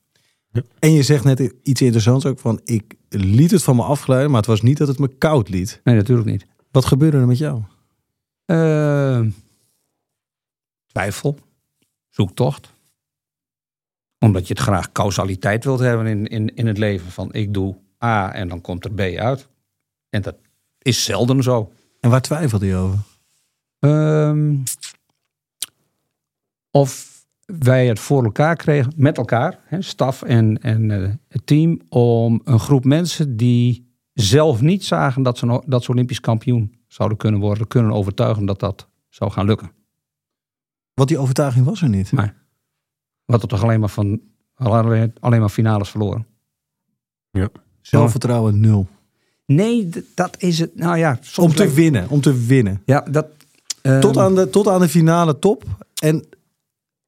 [0.80, 4.40] En je zegt net iets interessants ook van ik liet het van me afglijden, maar
[4.40, 5.82] het was niet dat het me koud liet.
[5.84, 6.46] Nee, natuurlijk niet.
[6.72, 7.62] Wat gebeurde er met jou?
[8.46, 9.22] Eh,
[10.86, 11.38] twijfel,
[12.10, 12.74] zoektocht.
[14.20, 17.12] Omdat je het graag causaliteit wilt hebben in, in, in het leven.
[17.12, 19.48] Van ik doe A en dan komt er B uit.
[20.10, 20.36] En dat
[20.78, 21.72] is zelden zo.
[22.00, 23.00] En waar twijfelde je over?
[23.80, 24.56] Ehm,
[26.72, 27.10] of
[27.46, 32.42] wij het voor elkaar kregen, met elkaar, hè, staf en, en eh, het team, om
[32.44, 37.40] een groep mensen die zelf niet zagen dat ze, dat ze Olympisch kampioen zouden kunnen
[37.40, 39.72] worden, kunnen overtuigen dat dat zou gaan lukken.
[40.94, 42.12] Want die overtuiging was er niet.
[42.12, 42.36] Maar
[43.26, 44.22] wat er toch alleen maar van
[44.54, 46.28] alleen, alleen maar finales verloren.
[47.82, 48.88] Zelfvertrouwen nul.
[49.46, 50.76] Nee, dat is het.
[50.76, 52.82] Nou ja, soms Om te winnen, om te winnen.
[52.86, 53.28] Ja, dat.
[53.82, 55.64] ehm, Tot aan de, tot aan de finale top.
[56.04, 56.26] En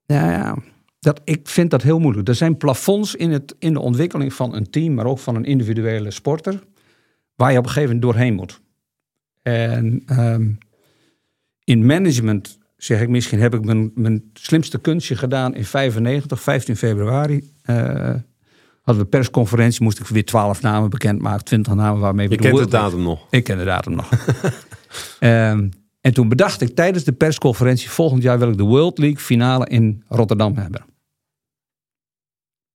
[0.05, 0.57] Ja, ja.
[0.99, 2.27] Dat, ik vind dat heel moeilijk.
[2.27, 5.45] Er zijn plafonds in, het, in de ontwikkeling van een team, maar ook van een
[5.45, 6.63] individuele sporter,
[7.35, 8.61] waar je op een gegeven moment doorheen moet.
[9.41, 10.51] En ehm,
[11.63, 16.77] in management zeg ik, misschien heb ik mijn, mijn slimste kunstje gedaan in 95, 15
[16.77, 17.51] februari.
[17.63, 18.13] eh,
[18.81, 22.47] hadden we persconferentie, moest ik weer 12 namen bekendmaken, 20 namen waarmee we Je de
[22.47, 23.27] kent de datum nog.
[23.29, 24.09] ik ken de datum nog.
[25.19, 25.69] Ehm,
[26.03, 27.89] en toen bedacht ik tijdens de persconferentie...
[27.89, 30.85] volgend jaar wil ik de World League finale in Rotterdam hebben.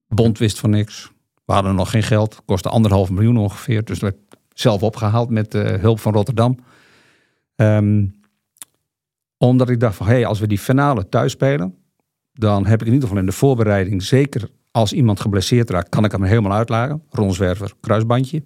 [0.07, 1.11] Bond wist van niks.
[1.45, 2.43] We hadden nog geen geld.
[2.45, 3.85] Kostte anderhalf miljoen ongeveer.
[3.85, 6.59] Dus dat werd zelf opgehaald met eh, hulp van Rotterdam.
[7.55, 8.07] Ehm,
[9.37, 10.07] omdat ik dacht van...
[10.07, 11.75] hé, hey, als we die finale thuis spelen...
[12.33, 16.05] dan heb ik in ieder geval in de voorbereiding, zeker als iemand geblesseerd raakt, kan
[16.05, 17.03] ik hem helemaal uitlagen.
[17.11, 18.43] Ronswerver, kruisbandje.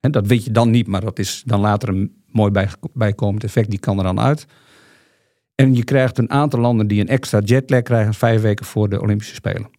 [0.00, 3.44] En dat weet je dan niet, maar dat is dan later een mooi bij, bijkomend
[3.44, 3.70] effect.
[3.70, 4.46] Die kan er dan uit.
[5.54, 9.00] En je krijgt een aantal landen die een extra jetlag krijgen vijf weken voor de
[9.00, 9.70] Olympische Spelen.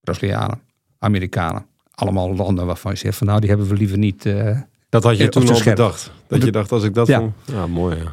[0.00, 0.60] Brazilianen,
[0.98, 1.66] Amerikanen.
[1.90, 4.26] Allemaal landen waarvan je zegt van nou, die hebben we liever niet.
[4.26, 6.12] eh, Dat had je Ja, toen al bedacht.
[6.26, 7.18] Dat je dacht, als ik dat Ja.
[7.18, 7.34] vond...
[7.44, 8.12] Ja, mooi ja.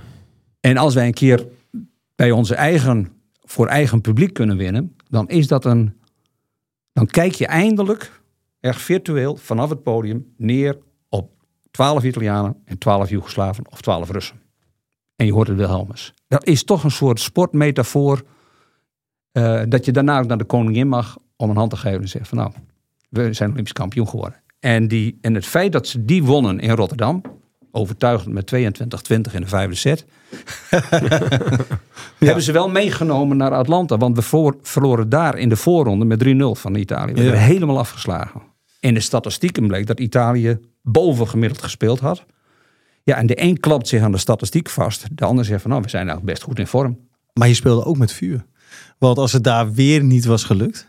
[0.59, 1.45] En als wij een keer
[2.15, 3.11] bij onze eigen,
[3.43, 5.93] voor eigen publiek kunnen winnen, dan is dat een.
[6.93, 8.21] Dan kijk je eindelijk,
[8.59, 10.77] echt virtueel, vanaf het podium neer
[11.79, 14.41] 12 Italianen en 12 Joegoslaven of 12 Russen.
[15.15, 16.13] En je hoort het Wilhelmus.
[16.27, 18.21] Dat is toch een soort sportmetafoor.
[19.31, 22.07] eh, dat je daarna ook naar de koningin mag om een hand te geven en
[22.07, 22.51] zeggen van nou,
[23.09, 24.41] we zijn Olympisch kampioen geworden.
[24.59, 27.21] En, die, en het feit dat ze die wonnen in Rotterdam,
[27.71, 28.57] overtuigend met 22-20
[29.33, 30.05] in de vijfde set,
[32.19, 33.97] hebben ze wel meegenomen naar Atlanta.
[33.97, 37.13] Want we voor- verloren daar in de voorronde met 3-0 van Italië.
[37.13, 37.23] We Ja.
[37.23, 38.41] werden helemaal afgeslagen.
[38.79, 42.25] In de statistieken bleek dat Italië bovengemiddeld gespeeld had.
[43.03, 45.05] Ja, en de een klapt zich aan de statistiek vast.
[45.11, 46.99] De ander zegt van nou, we zijn eigenlijk best goed in vorm.
[47.33, 48.45] Maar je speelde ook met vuur.
[48.97, 50.87] Want als het daar weer niet was gelukt.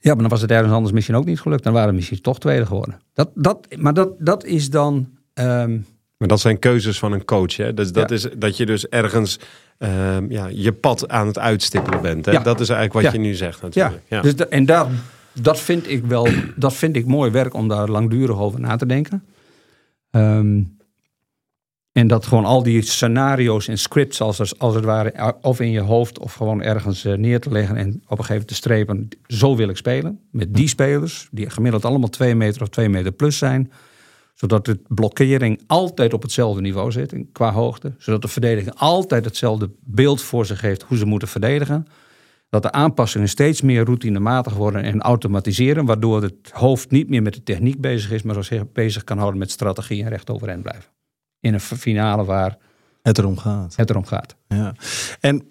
[0.00, 1.62] Ja, maar dan was het ergens anders misschien ook niet gelukt.
[1.62, 3.00] Dan waren we misschien toch tweede geworden.
[3.14, 5.08] Dat, dat, maar dat, dat is dan...
[5.34, 5.78] ehm,
[6.16, 7.56] Maar dat zijn keuzes van een coach.
[7.56, 7.74] Hè?
[7.74, 8.14] Dus dat Ja.
[8.14, 9.38] is dat je dus ergens
[9.78, 12.24] ehm, ja, je pad aan het uitstippelen bent.
[12.26, 12.32] Hè?
[12.32, 12.38] Ja.
[12.42, 13.20] Dat is eigenlijk wat Ja.
[13.20, 14.02] je nu zegt Ja, natuurlijk.
[14.08, 14.20] Ja.
[14.20, 14.86] Dus da- en daar,
[15.32, 18.86] dat vind ik wel, dat vind ik mooi werk om daar langdurig over na te
[18.86, 19.24] denken.
[20.10, 20.62] Ehm,
[21.92, 25.70] en dat gewoon al die scenario's en scripts als, als het ware, eh, of in
[25.70, 28.54] je hoofd of gewoon ergens eh, neer te leggen en op een gegeven moment te
[28.54, 29.08] strepen.
[29.26, 30.20] Zo wil ik spelen.
[30.30, 33.72] Met die spelers, die gemiddeld allemaal twee meter of twee meter plus zijn.
[34.34, 37.92] Zodat de blokkering altijd op hetzelfde niveau zit qua hoogte.
[37.98, 41.86] Zodat de verdediging altijd hetzelfde beeld voor zich heeft hoe ze moeten verdedigen
[42.50, 47.34] dat de aanpassingen steeds meer routinematig worden en automatiseren, waardoor het hoofd niet meer met
[47.34, 50.90] de techniek bezig is, maar zich bezig kan houden met strategie en recht overeind blijven.
[51.40, 52.56] In een finale waar
[53.02, 53.76] Het erom gaat.
[53.76, 54.36] het erom gaat.
[54.48, 54.74] Ja.
[55.20, 55.46] En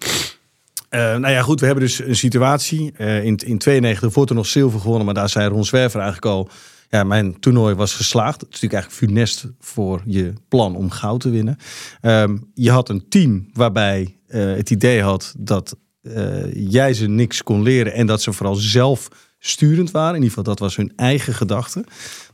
[0.88, 2.92] eh, nou ja, goed, we hebben dus een situatie.
[2.96, 6.34] eh, in, in 92 wordt er nog zilver gewonnen, maar daar zei Ron Zwerver eigenlijk
[6.34, 6.48] al.
[6.88, 8.40] Ja, mijn toernooi was geslaagd.
[8.40, 11.56] Het is natuurlijk eigenlijk funest voor je plan om goud te winnen.
[12.00, 15.76] Ehm, je had een team waarbij eh, het idee had dat
[16.52, 19.08] jij ze niks kon leren en dat ze vooral zelf
[19.40, 20.14] sturend waren.
[20.14, 21.84] In ieder geval, dat was hun eigen gedachte.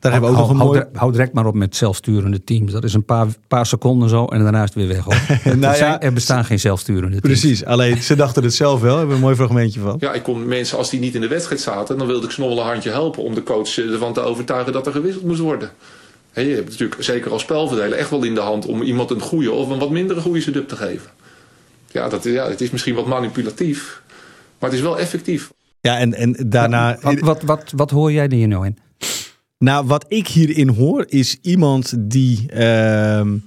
[0.00, 0.98] Daar hebben we ook hou, nog een hou, mooi...
[0.98, 2.72] hou direct maar op met zelfsturende teams.
[2.72, 5.04] Dat is een paar, paar seconden zo en daarna is het weer weg.
[5.04, 5.14] Hoor.
[5.56, 7.40] Nou er, ja, er bestaan geen zelfsturende teams.
[7.40, 8.88] Precies, alleen ze dachten het zelf wel.
[8.88, 9.96] Daar hebben we een mooi fragmentje van.
[9.98, 12.58] Ja, ik kon mensen, als die niet in de wedstrijd zaten, dan wilde ik een
[12.58, 15.70] handje helpen om de coach eh, ervan te overtuigen dat er gewisseld moest worden.
[16.30, 19.20] Hè, je hebt natuurlijk zeker als spelverdeler echt wel in de hand om iemand een
[19.20, 21.10] goede of een wat mindere goede setup te geven.
[21.96, 24.02] Ja, dat, ja, het is misschien wat manipulatief,
[24.58, 25.52] maar het is wel effectief.
[25.80, 26.98] Ja, en, en daarna...
[27.00, 28.78] Wat, wat, wat, wat hoor jij er hier nou in?
[29.58, 33.38] Nou, wat ik hierin hoor is iemand die ehm,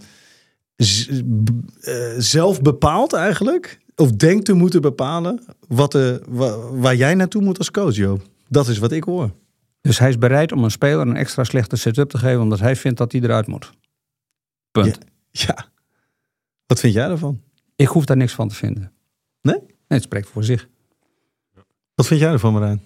[0.75, 1.07] z-
[1.43, 1.49] b-
[1.81, 7.41] eh, zelf bepaalt eigenlijk, of denkt te moeten bepalen, wat de, wa- waar jij naartoe
[7.41, 8.21] moet als coach, Joop.
[8.47, 9.31] Dat is wat ik hoor.
[9.81, 12.75] Dus hij is bereid om een speler een extra slechte setup te geven, omdat hij
[12.75, 13.71] vindt dat hij eruit moet.
[14.71, 14.97] Punt.
[15.31, 15.67] Ja.
[16.65, 17.41] Wat vind jij daarvan?
[17.79, 18.91] Ik hoef daar niks van te vinden.
[19.41, 19.55] Nee?
[19.55, 20.67] Nee, het spreekt voor zich.
[21.95, 22.81] Wat vind jij ervan, Marijn?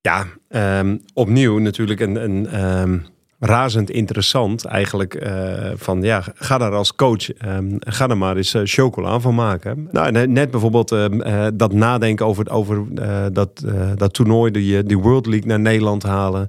[0.00, 2.98] Ja, ehm, opnieuw natuurlijk een, een ehm,
[3.38, 5.14] razend interessant eigenlijk.
[5.14, 9.34] eh, van ja, ga daar als coach, ehm, ga er maar eens eh, chocola van
[9.34, 9.88] maken.
[9.92, 14.98] Nou, net bijvoorbeeld eh, dat nadenken over, over eh, dat, eh, dat toernooi, die, die
[14.98, 16.48] World League naar Nederland halen.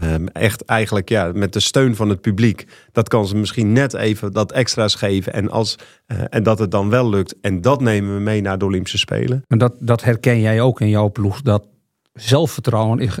[0.00, 2.66] Ehm, echt eigenlijk ja, met de steun van het publiek.
[2.92, 5.32] Dat kan ze misschien net even dat extra's geven.
[5.32, 7.34] En, als, eh, en dat het dan wel lukt.
[7.40, 9.42] En dat nemen we mee naar de Olympische Spelen.
[9.48, 11.42] Maar dat, dat herken jij ook in jouw ploeg.
[11.42, 11.66] Dat
[12.12, 13.18] zelfvertrouwen is,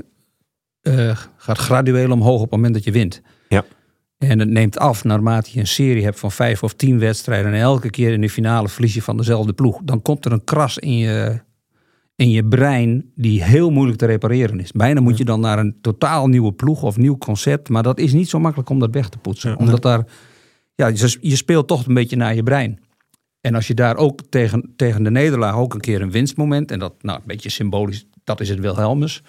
[0.80, 3.22] eh, gaat gradueel omhoog op het moment dat je wint.
[3.48, 3.64] Ja.
[4.18, 7.52] En het neemt af naarmate je een serie hebt van vijf of tien wedstrijden.
[7.52, 9.80] En elke keer in de finale verlies je van dezelfde ploeg.
[9.84, 11.40] Dan komt er een kras in je,
[12.16, 14.72] in je brein die heel moeilijk te repareren is.
[14.72, 17.68] Bijna moet je dan naar een totaal nieuwe ploeg of nieuw concept.
[17.68, 19.58] Maar dat is niet zo makkelijk om dat weg te poetsen.
[19.58, 20.06] Omdat daar,
[20.74, 22.78] ja, je, je speelt toch een beetje naar je brein.
[23.40, 26.78] En als je daar ook tegen, tegen de nederlaag ook een keer een winstmoment, en
[26.78, 29.22] dat nou, een beetje symbolisch, dat is het Wilhelmus,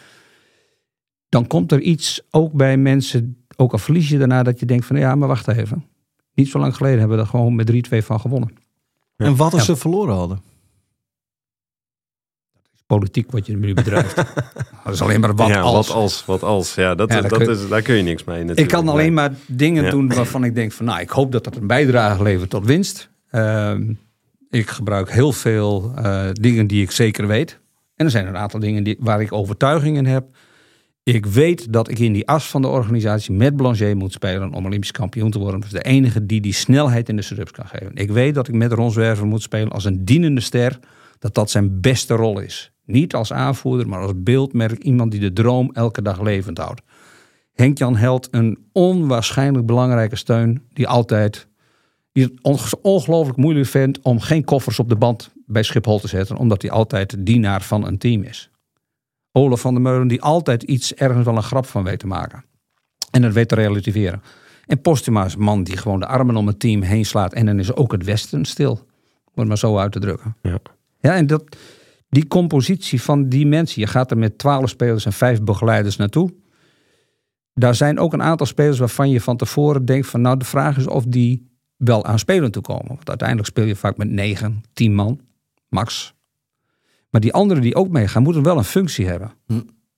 [1.29, 4.85] dan komt er iets ook bij mensen, ook al verlies je daarna, dat je denkt
[4.85, 5.85] van ja, maar wacht even.
[6.33, 8.53] Niet zo lang geleden hebben we er gewoon met 3-2 van gewonnen.
[9.17, 9.73] En wat als Ja.
[9.73, 10.41] ze verloren hadden?
[12.85, 14.15] Politiek wat je nu bedrijft.
[14.83, 15.87] dat is alleen maar wat ja, als.
[15.87, 16.75] wat als, wat als.
[16.75, 18.59] Ja, dat, Ja, is, daar dat kun- is, daar kun je niks mee natuurlijk.
[18.59, 19.89] Ik kan alleen maar dingen Ja.
[19.89, 23.09] doen waarvan ik denk van nou, ik hoop dat dat een bijdrage levert tot winst.
[23.29, 23.93] Ehm,
[24.49, 27.59] Ik gebruik heel veel eh, dingen die ik zeker weet.
[27.95, 30.25] En er zijn een aantal dingen die, waar ik overtuiging in heb.
[31.03, 34.65] Ik weet dat ik in die as van de organisatie met Blanchet moet spelen om
[34.65, 35.59] Olympisch kampioen te worden.
[35.59, 37.91] Dat is de enige die die snelheid in de setups kan geven.
[37.95, 40.79] Ik weet dat ik met Ron Zwerver moet spelen als een dienende ster.
[41.19, 42.71] Dat dat zijn beste rol is.
[42.85, 44.83] Niet als aanvoerder, maar als beeldmerk.
[44.83, 46.81] Iemand die de droom elke dag levend houdt.
[47.53, 50.63] Henk-Jan Held een onwaarschijnlijk belangrijke steun.
[50.73, 51.47] Die altijd
[52.11, 56.07] die het on- ongelooflijk moeilijk vindt om geen koffers op de band bij Schiphol te
[56.07, 56.37] zetten.
[56.37, 58.49] Omdat hij altijd de dienaar van een team is.
[59.31, 62.43] Olaf van der Meulen die altijd iets ergens wel een grap van weet te maken.
[63.11, 64.21] En dat weet te relativeren.
[64.65, 67.33] En Postuma is man die gewoon de armen om het team heen slaat.
[67.33, 68.71] En dan is ook het Westen stil.
[69.25, 70.35] Om het maar zo uit te drukken.
[70.41, 70.57] Ja.
[70.99, 71.43] Ja, en dat,
[72.15, 73.81] die compositie van die mensen.
[73.81, 76.33] Je gaat er met twaalf spelers en vijf begeleiders naartoe.
[77.53, 80.21] Daar zijn ook een aantal spelers waarvan je van tevoren denkt van...
[80.21, 82.87] nou, de vraag is of die wel aan spelen toe komen.
[82.87, 85.19] Want uiteindelijk speel je vaak met negen, tien man,
[85.69, 86.13] max.
[87.09, 89.31] Maar die anderen die ook meegaan, moeten wel een functie hebben.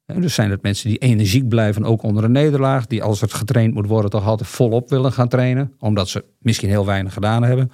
[0.05, 2.87] En dus zijn het mensen die energiek blijven, ook onder een nederlaag.
[2.87, 5.73] Die als het getraind moet worden, toch altijd volop willen gaan trainen.
[5.79, 7.71] Omdat ze misschien heel weinig gedaan hebben.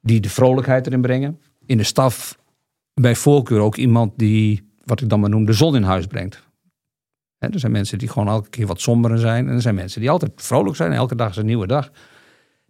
[0.00, 1.40] Die de vrolijkheid erin brengen.
[1.66, 2.38] In de staf
[3.00, 6.44] bij voorkeur ook iemand die, wat ik dan maar noem, de zon in huis brengt.
[7.38, 9.48] Er zijn mensen die gewoon elke keer wat somberer zijn.
[9.48, 10.92] En er zijn mensen die altijd vrolijk zijn.
[10.92, 11.90] Elke dag is een nieuwe dag.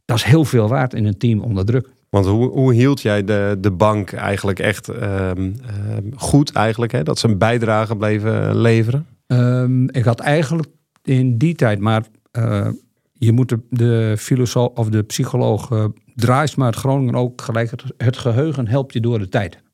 [0.05, 1.89] Dat is heel veel waard in een team onder druk.
[2.11, 6.93] Want hoe, hoe hield jij de, de bank eigenlijk echt ehm, ehm, goed eigenlijk?
[6.93, 7.03] Hè?
[7.03, 9.07] Dat ze een bijdrage bleven leveren?
[9.27, 10.69] Ehm, ik had eigenlijk
[11.03, 12.69] in die tijd, maar eh,
[13.13, 17.71] je moet de, de filosoof of de psycholoog uh, Draaisma uit Groningen ook gelijk.
[17.71, 19.65] Het, het geheugen helpt je door de tijd.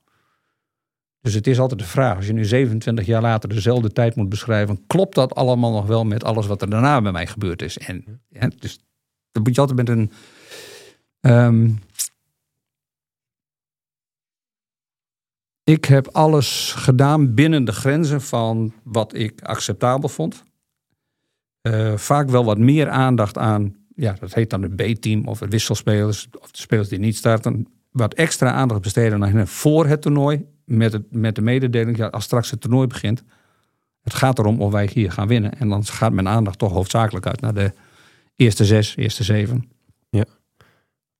[1.23, 4.29] Dus het is altijd de vraag, als je nu 27 jaar later dezelfde tijd moet
[4.29, 7.79] beschrijven, klopt dat allemaal nog wel met alles wat er daarna bij mij gebeurd is?
[7.79, 8.81] En ja, dus
[9.33, 10.11] dat moet je altijd met een.
[11.21, 11.79] Um,
[15.65, 20.45] ik heb alles gedaan binnen de grenzen van wat ik acceptabel vond.
[21.63, 25.49] Uh, vaak wel wat meer aandacht aan, ja, dat heet dan het B-team of de
[25.49, 27.67] wisselspelers of de spelers die niet starten.
[27.91, 30.47] Wat extra aandacht besteden aan hen voor het toernooi.
[30.65, 33.23] Met, het, met de mededeling, ja, als straks het toernooi begint.
[34.03, 35.59] Het gaat erom of wij hier gaan winnen.
[35.59, 37.73] En dan gaat mijn aandacht toch hoofdzakelijk uit naar de
[38.37, 39.71] eerste zes, eerste zeven.
[40.11, 40.25] Ja.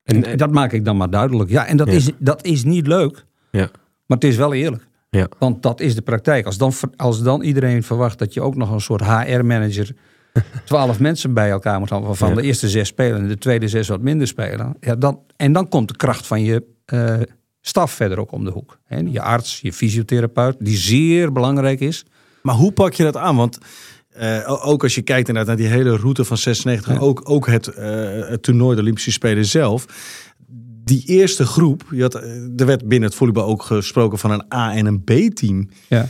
[0.03, 1.51] En, en dat maak ik dan maar duidelijk.
[1.51, 1.93] Ja, en dat, Ja.
[1.93, 3.25] is, dat is niet leuk.
[3.51, 3.71] Ja.
[4.07, 4.87] Maar het is wel eerlijk.
[5.11, 5.29] Ja.
[5.39, 6.47] Want dat is de praktijk.
[6.47, 9.95] Als dan, als dan iedereen verwacht dat je ook nog een soort HR-manager...
[10.65, 12.09] twaalf mensen bij elkaar moet hebben...
[12.09, 12.35] waarvan Ja.
[12.35, 14.77] de eerste zes spelen en de tweede zes wat minder spelen.
[14.81, 17.21] Ja, dan, en dan komt de kracht van je eh,
[17.63, 18.79] staf verder ook om de hoek.
[18.85, 18.99] Hè?
[18.99, 22.05] Je arts, je fysiotherapeut, die zeer belangrijk is.
[22.43, 23.37] Maar hoe pak je dat aan?
[23.37, 23.59] Want
[24.11, 27.67] eh, ook als je kijkt inderdaad naar die hele route van 96, ook, ook het,
[27.69, 29.87] eh, het toernooi, de Olympische Spelen zelf.
[30.85, 34.45] Die eerste groep, je had, eh, er werd binnen het volleybal ook gesproken van een
[34.55, 35.69] A- en een B-team.
[35.89, 36.09] Ja.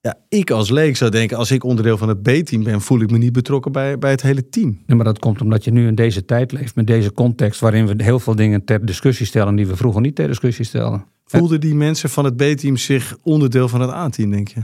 [0.00, 3.10] Ja, ik als leek zou denken, als ik onderdeel van het B-team ben, voel ik
[3.10, 4.82] me niet betrokken bij, bij het hele team.
[4.86, 7.60] Nee, maar dat komt omdat je nu in deze tijd leeft, met deze context...
[7.60, 9.54] waarin we heel veel dingen ter discussie stellen...
[9.56, 11.04] die we vroeger niet ter discussie stelden.
[11.24, 14.60] Voelden die mensen van het B-team zich onderdeel van het A-team, denk je?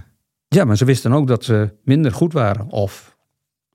[0.48, 2.70] Ja, maar ze wisten ook dat ze minder goed waren.
[2.70, 3.16] Of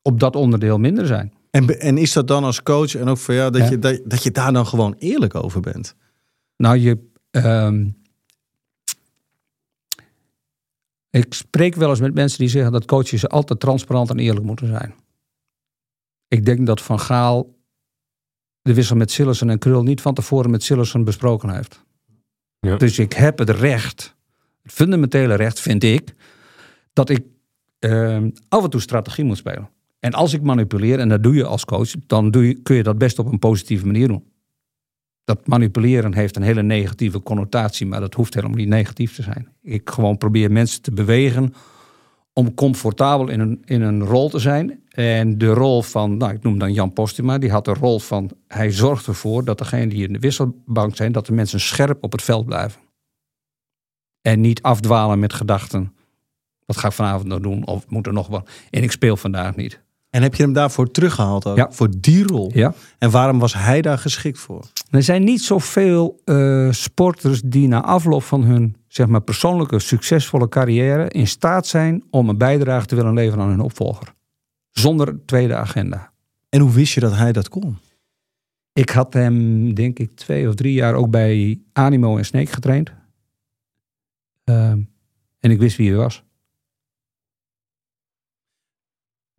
[0.01, 1.33] op dat onderdeel minder zijn.
[1.51, 3.69] En, en is dat dan als coach en ook voor jou dat, Ja.
[3.69, 5.95] je, dat, dat je daar dan gewoon eerlijk over bent?
[6.57, 6.97] Nou, je.
[7.31, 7.85] ehm,
[11.09, 14.67] ik spreek wel eens met mensen die zeggen dat coaches altijd transparant en eerlijk moeten
[14.67, 14.93] zijn.
[16.27, 17.57] Ik denk dat Van Gaal
[18.61, 21.83] de wissel met Sillissen en Krul niet van tevoren met Sillissen besproken heeft.
[22.59, 22.77] Ja.
[22.77, 24.15] Dus ik heb het recht,
[24.63, 26.15] het fundamentele recht vind ik,
[26.93, 27.25] dat ik
[27.79, 29.69] ehm, af en toe strategie moet spelen.
[29.99, 32.83] En als ik manipuleer, en dat doe je als coach, dan doe je, kun je
[32.83, 34.31] dat best op een positieve manier doen.
[35.29, 39.47] Dat manipuleren heeft een hele negatieve connotatie, maar dat hoeft helemaal niet negatief te zijn.
[39.61, 41.53] Ik gewoon probeer mensen te bewegen
[42.33, 44.83] om comfortabel in een, in een rol te zijn.
[44.89, 48.31] En de rol van, nou ik noem dan Jan Postuma, die had de rol van,
[48.47, 52.11] hij zorgt ervoor dat degenen die in de wisselbank zijn, dat de mensen scherp op
[52.11, 52.81] het veld blijven.
[54.21, 55.93] En niet afdwalen met gedachten,
[56.65, 58.49] wat ga ik vanavond nog doen of moet er nog wat.
[58.69, 59.81] En ik speel vandaag niet.
[60.09, 61.57] En heb je hem daarvoor teruggehaald ook?
[61.57, 61.71] Ja.
[61.71, 62.51] Voor die rol?
[62.53, 62.73] Ja.
[62.97, 64.65] En waarom was hij daar geschikt voor?
[64.89, 70.49] Er zijn niet zoveel eh sporters die na afloop van hun zeg maar, persoonlijke succesvolle
[70.49, 74.13] carrière in staat zijn om een bijdrage te willen leveren aan hun opvolger.
[74.71, 76.11] Zonder tweede agenda.
[76.49, 77.77] En hoe wist je dat hij dat kon?
[78.73, 82.91] Ik had hem, denk ik, twee of drie jaar ook bij Animo en Sneek getraind.
[84.43, 84.79] Ehm,
[85.39, 86.23] en ik wist wie hij was.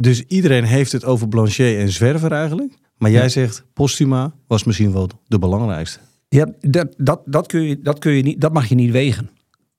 [0.00, 2.78] Dus iedereen heeft het over Blanchet en Zwerver eigenlijk.
[2.96, 5.98] Maar jij zegt, Postuma was misschien wel de belangrijkste.
[6.28, 9.30] Ja, dat, dat, dat, kun je, dat, kun je niet, dat mag je niet wegen.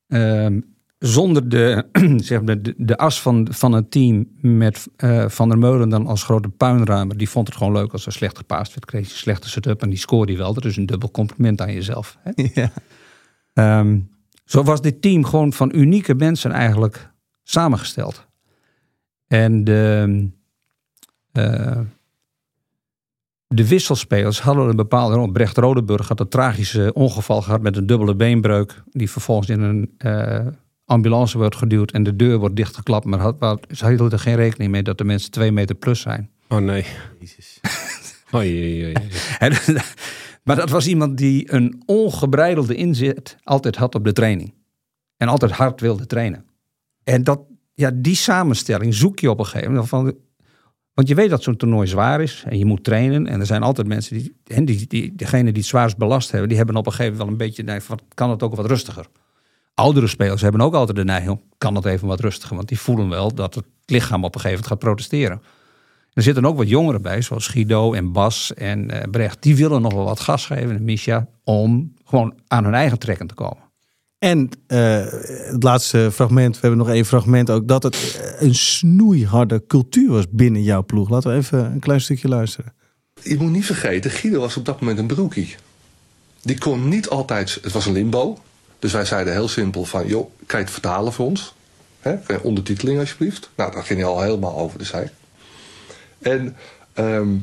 [0.07, 0.59] Ehm,
[0.99, 1.85] zonder de,
[2.17, 6.07] zeg maar, de, de as van, van het team met eh, Van der Meulen dan
[6.07, 7.17] als grote puinruimer.
[7.17, 8.85] Die vond het gewoon leuk als er slecht gepaast werd.
[8.85, 10.53] Kreeg je een slechte setup en die scoorde je wel.
[10.53, 12.17] Dat is een dubbel compliment aan jezelf.
[12.19, 12.31] Hè?
[12.61, 12.71] Ja.
[13.53, 13.99] Ehm,
[14.45, 17.11] zo was dit team gewoon van unieke mensen eigenlijk
[17.43, 18.29] samengesteld.
[19.31, 20.27] En de,
[21.31, 21.79] eh,
[23.47, 25.31] de wisselspelers hadden een bepaalde rol.
[25.31, 28.83] Brecht Rodeburg had een tragische ongeval gehad met een dubbele beenbreuk.
[28.91, 30.47] Die vervolgens in een eh,
[30.85, 33.05] ambulance wordt geduwd en de deur wordt dichtgeklapt.
[33.05, 35.99] Maar had, had, ze hielden er geen rekening mee dat de mensen twee meter plus
[36.01, 36.29] zijn.
[36.49, 36.85] Oh nee.
[39.39, 39.53] En-
[40.43, 44.53] maar dat was iemand die een ongebreidelde inzet altijd had op de training.
[45.17, 46.45] En altijd hard wilde trainen.
[47.03, 47.41] En dat,
[47.73, 49.89] ja, die samenstelling zoek je op een gegeven moment.
[49.89, 50.15] Van,
[50.93, 53.27] want je weet dat zo'n toernooi zwaar is en je moet trainen.
[53.27, 56.49] En er zijn altijd mensen die, en die, die degene die het zwaarst belast hebben,
[56.49, 58.65] die hebben op een gegeven moment wel een beetje, nee, van, kan het ook wat
[58.65, 59.05] rustiger.
[59.73, 62.55] Oudere spelers hebben ook altijd de neiging, kan het even wat rustiger.
[62.55, 65.41] Want die voelen wel dat het lichaam op een gegeven moment gaat protesteren.
[66.13, 69.43] Er zitten ook wat jongeren bij, zoals Guido en Bas en eh, Brecht.
[69.43, 73.27] Die willen nog wel wat gas geven, en Misha, om gewoon aan hun eigen trekken
[73.27, 73.70] te komen.
[74.23, 75.05] En eh,
[75.51, 80.09] het laatste fragment, we hebben nog één fragment ook, dat het eh, een snoeiharde cultuur
[80.09, 81.09] was binnen jouw ploeg.
[81.09, 82.73] Laten we even een klein stukje luisteren.
[83.21, 85.55] Je moet niet vergeten, Guido was op dat moment een broekie.
[86.41, 88.37] Die kon niet altijd, het was een limbo.
[88.79, 91.53] Dus wij zeiden heel simpel van, joh, kan het vertalen voor ons?
[92.03, 93.49] Je Ondertiteling alsjeblieft.
[93.55, 95.11] Nou, daar ging hij al helemaal over de zij.
[96.19, 96.55] En
[96.93, 97.35] ehm,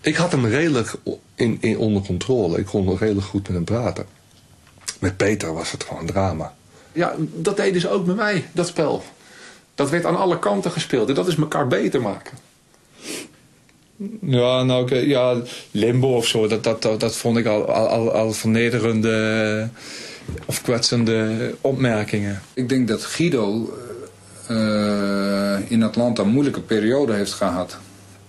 [0.00, 0.94] ik had hem redelijk
[1.34, 2.58] in, in, onder controle.
[2.58, 4.06] Ik kon redelijk goed met hem praten.
[5.02, 6.54] Met Peter was het gewoon drama.
[6.92, 9.02] Ja, dat deden ze ook met mij, dat spel.
[9.74, 11.08] Dat werd aan alle kanten gespeeld.
[11.08, 12.38] En dat is elkaar beter maken.
[14.20, 15.36] Ja, nou, oké, ja,
[15.70, 19.68] limbo of zo, dat, dat, dat, dat vond ik al, al, al, vernederende
[20.46, 22.42] of kwetsende opmerkingen.
[22.54, 23.76] Ik denk dat Guido
[24.48, 27.78] eh, in Atlanta een moeilijke periode heeft gehad.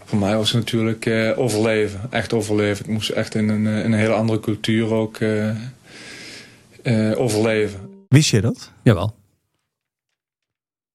[0.05, 2.85] Voor mij was het natuurlijk eh, overleven, echt overleven.
[2.85, 5.49] Ik moest echt in een, eh, in een hele andere cultuur ook eh,
[6.83, 7.89] eh, overleven.
[8.07, 8.71] Wist je dat?
[8.83, 9.15] Jawel.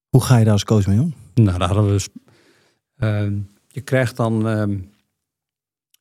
[0.09, 1.14] Hoe ga je daar als coach mee om?
[1.34, 2.09] Nou, daar hadden we dus.
[2.97, 4.49] ehm, je krijgt dan.
[4.49, 4.78] ehm,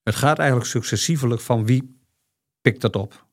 [0.03, 1.99] het gaat eigenlijk successievelijk van wie
[2.61, 3.25] pikt dat op.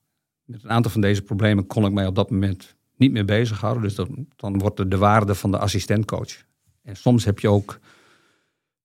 [0.44, 3.82] Met een aantal van deze problemen kon ik mij op dat moment niet meer bezighouden.
[3.82, 6.44] Dus dan, dan wordt het de waarde van de assistentcoach.
[6.82, 7.78] En soms heb je ook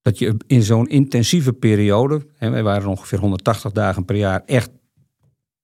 [0.01, 2.26] dat je in zo'n intensieve periode.
[2.36, 4.70] Hè, wij waren ongeveer 180 dagen per jaar echt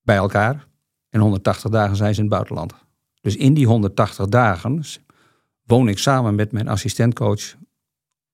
[0.01, 0.67] bij elkaar.
[1.15, 2.73] En 180 dagen zijn ze in het buitenland.
[3.21, 4.83] Dus in die 180 dagen
[5.65, 7.55] woon ik samen met mijn assistentcoach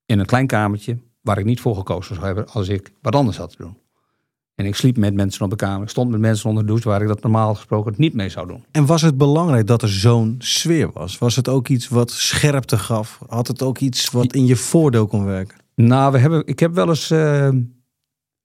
[0.06, 3.38] in een klein kamertje waar ik niet voor gekozen zou hebben als ik wat anders
[3.38, 3.78] had te doen.
[4.56, 5.84] En ik sliep met mensen op de kamer.
[5.84, 8.48] Ik stond met mensen onder de douche waar ik dat normaal gesproken niet mee zou
[8.48, 8.66] doen.
[8.72, 11.18] En was het belangrijk dat er zo'n sfeer was?
[11.18, 13.20] Was het ook iets wat scherpte gaf?
[13.28, 15.58] Had het ook iets wat in je voordeel kon werken?
[15.76, 17.50] Nou, we hebben, ik heb wel eens eh,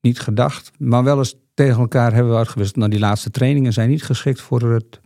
[0.00, 2.78] niet gedacht, maar wel eens tegen elkaar hebben we uitgewisseld.
[2.78, 5.00] Nou, die laatste trainingen zijn niet geschikt voor het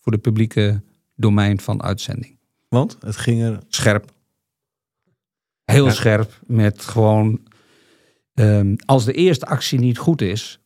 [0.00, 0.82] voor de publieke
[1.14, 2.38] domein van uitzending.
[2.68, 3.58] Want het ging er...
[3.68, 4.12] Scherp.
[5.64, 6.40] Heel scherp.
[6.46, 7.40] Met gewoon.
[8.34, 10.58] ehm, als de eerste actie niet goed is.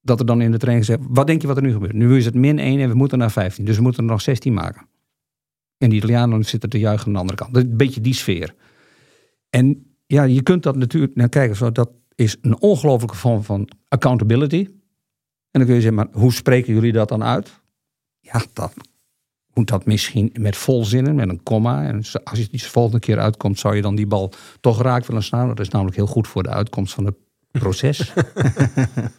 [0.00, 1.08] Dat er dan in de training gezegd.
[1.10, 1.92] Wat denk je wat er nu gebeurt?
[1.92, 3.64] Nu is het min 1 en we moeten naar 15.
[3.64, 4.86] Dus we moeten er nog 16 maken.
[5.78, 7.56] En die Italianen zitten te juichen aan de andere kant.
[7.56, 8.54] Een beetje die sfeer.
[9.50, 11.14] En ja, je kunt dat natuurlijk.
[11.14, 14.66] Nou, kijk, zo, dat is een ongelofelijke vorm van accountability.
[15.50, 17.60] En dan kun je zeggen, maar hoe spreken jullie dat dan uit?
[18.20, 18.74] Ja, dat
[19.54, 21.84] moet dat misschien met volzinnen, met een komma.
[21.84, 25.22] En als je de volgende keer uitkomt, zou je dan die bal toch raak willen
[25.22, 25.48] slaan.
[25.48, 27.16] Dat is namelijk heel goed voor de uitkomst van het
[27.50, 28.12] proces.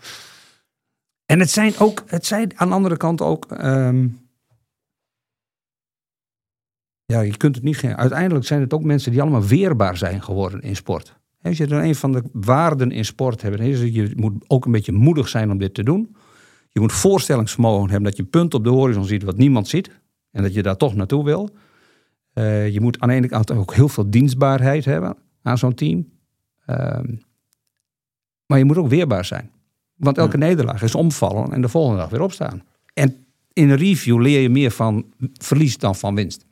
[1.32, 3.52] en het zijn ook, het zijn aan de andere kant ook.
[3.52, 4.08] ehm,
[7.06, 7.84] ja, je kunt het niet.
[7.84, 11.20] Uiteindelijk zijn het ook mensen die allemaal weerbaar zijn geworden in sport.
[11.46, 14.66] Als je dan een van de waarden in sport hebt, is dat je moet ook
[14.66, 16.16] een beetje moedig zijn om dit te doen.
[16.70, 19.90] Je moet voorstellingsvermogen hebben dat je een punt op de horizon ziet wat niemand ziet.
[20.32, 21.50] En dat je daar toch naartoe wil.
[22.34, 26.10] Eh, je moet aan de ene kant ook heel veel dienstbaarheid hebben aan zo'n team.
[26.66, 27.16] Ehm,
[28.46, 29.52] maar je moet ook weerbaar zijn.
[29.96, 32.64] Want elke nederlaag is omvallen en de volgende dag weer opstaan.
[32.94, 36.46] En in een review leer je meer van verlies dan van winst.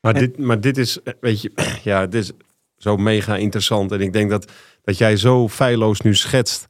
[0.00, 2.32] Maar, dit, maar dit is, eh, weet je, ja, dit is
[2.76, 3.92] zo mega interessant.
[3.92, 4.52] En ik denk dat,
[4.82, 6.66] dat jij zo feilloos nu schetst.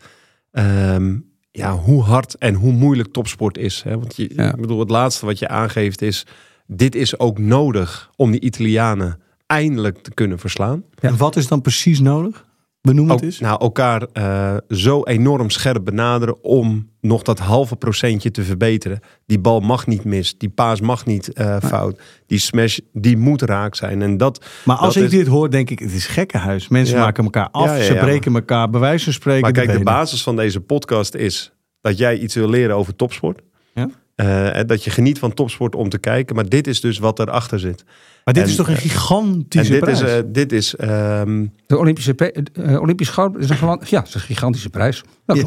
[0.50, 1.16] ehm,
[1.50, 3.82] ja, hoe hard en hoe moeilijk topsport is.
[3.82, 3.98] Hè?
[3.98, 4.50] Want je, Ja.
[4.54, 6.26] ik bedoel, het laatste wat je aangeeft is.
[6.66, 10.84] Dit is ook nodig om die Italianen eindelijk te kunnen verslaan.
[11.00, 12.46] En wat is dan precies nodig?
[12.86, 13.40] Benoem het ook, eens.
[13.40, 19.00] nou, elkaar eh, zo enorm scherp benaderen om nog dat halve procentje te verbeteren.
[19.26, 23.42] Die bal mag niet mis, die paas mag niet eh, fout, die smash die moet
[23.42, 24.02] raak zijn.
[24.02, 26.68] En dat, Maar als dat ik is- dit hoor, denk ik, het is gekkenhuis.
[26.68, 27.02] Mensen Ja.
[27.04, 29.72] maken elkaar af, Ja, ja, ze breken elkaar bij wijze van spreken Maar kijk, de
[29.72, 29.84] benen.
[29.92, 33.40] basis van deze podcast is dat jij iets wil leren over topsport.
[33.74, 33.88] Ja.
[34.16, 36.34] Eh, dat je geniet van topsport om te kijken.
[36.34, 37.84] Maar dit is dus wat erachter zit.
[38.24, 40.00] Maar dit En, is toch een eh, gigantische en dit prijs?
[40.00, 42.44] is, eh, dit is ehm, De Olympische,
[42.80, 45.02] Olympisch goud is een, ja, het is een gigantische prijs.
[45.26, 45.42] Dat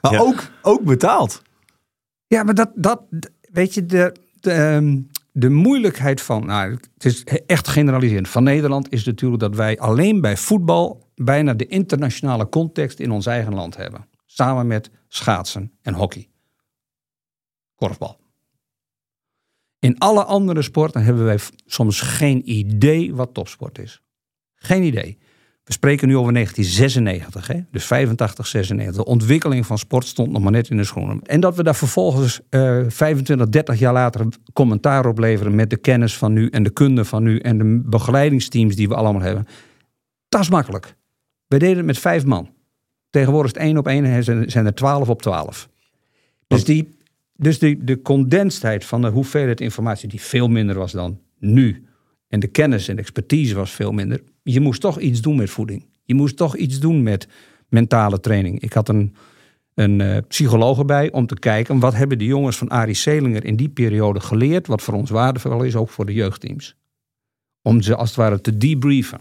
[0.00, 0.18] maar ja.
[0.18, 1.42] ook, ook betaald.
[2.26, 3.02] Ja, maar dat, dat
[3.40, 5.00] weet je, de, de, ehm,
[5.32, 10.20] de moeilijkheid van, nou, het is echt generaliserend, van Nederland is natuurlijk dat wij alleen
[10.20, 14.06] bij voetbal bijna de internationale context in ons eigen land hebben.
[14.26, 16.28] Samen met schaatsen en hockey.
[17.76, 18.18] Korfbal.
[19.78, 24.02] In alle andere sporten hebben wij soms geen idee wat topsport is.
[24.54, 25.18] Geen idee.
[25.64, 27.60] We spreken nu over 1996, hè?
[27.70, 28.96] dus 85, 96.
[28.96, 31.22] De ontwikkeling van sport stond nog maar net in de schoenen.
[31.22, 35.76] En dat we daar vervolgens eh 25, 30 jaar later commentaar op leveren met de
[35.76, 39.46] kennis van nu en de kunde van nu en de begeleidingsteams die we allemaal hebben.
[40.28, 40.96] Dat is makkelijk.
[41.46, 42.50] We deden het met vijf man.
[43.10, 45.68] Tegenwoordig is het één op één en zijn- zijn er twaalf op twaalf.
[46.46, 46.95] Dus, die,
[47.36, 51.86] dus die, de condensheid van de hoeveelheid informatie, die veel minder was dan nu.
[52.28, 54.22] En de kennis en de expertise was veel minder.
[54.42, 55.86] Je moest toch iets doen met voeding.
[56.04, 57.28] Je moest toch iets doen met
[57.68, 58.60] mentale training.
[58.60, 59.14] Ik had een,
[59.74, 61.78] een eh, psycholoog erbij om te kijken...
[61.78, 64.66] wat hebben de jongens van Arie Selinger in die periode geleerd...
[64.66, 66.76] wat voor ons waardevol is, ook voor de jeugdteams.
[67.62, 69.20] Om ze als het ware te debriefen.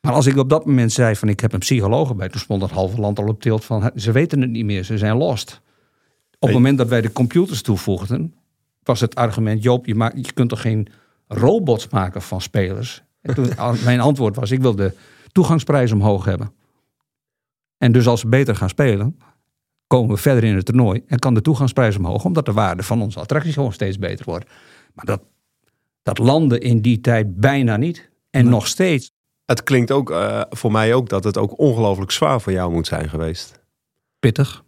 [0.00, 2.28] Maar als ik op dat moment zei van ik heb een psycholoog erbij...
[2.28, 4.98] toen stond het halve land al op tilt van ze weten het niet meer, ze
[4.98, 5.60] zijn lost.
[6.38, 8.34] Op het moment dat wij de computers toevoegden...
[8.82, 10.88] was het argument, Joop, je, maakt, je kunt toch geen
[11.26, 13.02] robots maken van spelers?
[13.20, 13.50] En toen,
[13.84, 14.94] mijn antwoord was, ik wil de
[15.32, 16.52] toegangsprijs omhoog hebben.
[17.78, 19.18] En dus als ze beter gaan spelen,
[19.86, 21.02] komen we verder in het toernooi...
[21.06, 24.50] en kan de toegangsprijs omhoog, omdat de waarde van onze attracties gewoon steeds beter wordt.
[24.94, 25.22] Maar dat,
[26.02, 28.10] dat landde in die tijd bijna niet.
[28.30, 29.12] En nog steeds
[29.48, 32.86] het klinkt ook eh, voor mij ook dat het ook ongelooflijk zwaar voor jou moet
[32.86, 33.60] zijn geweest.
[34.18, 34.64] pittig.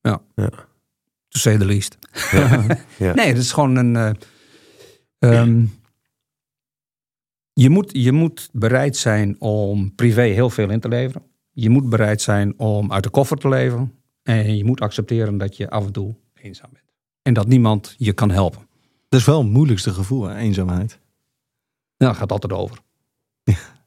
[0.00, 0.20] Ja.
[0.34, 0.50] Ja.
[1.34, 1.98] To say the least.
[2.98, 3.14] Ja.
[3.14, 3.96] Nee, het is gewoon een...
[3.96, 4.12] eh,
[5.18, 5.64] ehm,
[7.52, 11.22] je, moet, je moet bereid zijn om privé heel veel in te leveren.
[11.50, 13.94] Je moet bereid zijn om uit de koffer te leven.
[14.22, 16.92] En je moet accepteren dat je af en toe eenzaam bent.
[17.22, 18.68] En dat niemand je kan helpen.
[19.08, 20.36] Dat is wel het moeilijkste gevoel, hè?
[20.36, 20.98] eenzaamheid.
[21.96, 22.78] Nou, dat gaat altijd over.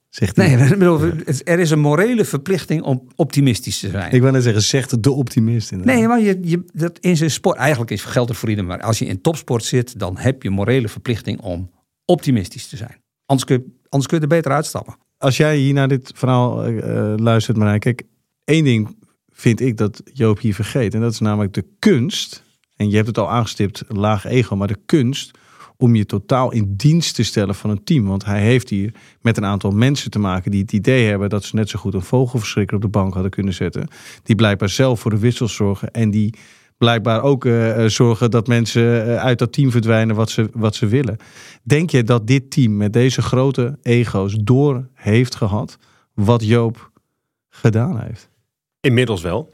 [0.10, 0.56] Zegt hij.
[0.56, 1.00] Nee, bedoel,
[1.44, 4.12] er is een morele verplichting om optimistisch te zijn.
[4.12, 5.72] Ik wou net zeggen, zegt de optimist.
[5.72, 5.96] inderdaad.
[5.96, 8.82] Nee, maar je, je, dat in zijn sport, eigenlijk is geldt het voor iedereen, maar
[8.82, 11.72] als je in topsport zit, dan heb je morele verplichting om
[12.06, 13.02] optimistisch te zijn.
[13.26, 14.96] Anders kun je, anders kun je er beter uitstappen.
[15.18, 18.04] Als jij hier naar dit verhaal eh, eh, luistert, Marijn, kijk,
[18.44, 18.98] één ding
[19.30, 20.94] vind ik dat Joop hier vergeet.
[20.94, 22.44] En dat is namelijk de kunst,
[22.76, 25.38] en je hebt het al aangestipt, laag ego, maar de kunst
[25.78, 28.06] om je totaal in dienst te stellen van een team.
[28.06, 31.44] Want hij heeft hier met een aantal mensen te maken die het idee hebben dat
[31.44, 33.88] ze net zo goed een vogelverschrikker op de bank hadden kunnen zetten.
[34.24, 36.34] Die blijkbaar zelf voor de wissels zorgen en die
[36.78, 40.76] blijkbaar ook eh, eh, zorgen dat mensen eh, uit dat team verdwijnen wat ze, wat
[40.76, 41.18] ze willen.
[41.64, 45.78] Denk je dat dit team met deze grote ego's door heeft gehad
[46.14, 46.92] wat Joop
[47.50, 48.30] gedaan heeft?
[48.80, 49.50] Inmiddels wel.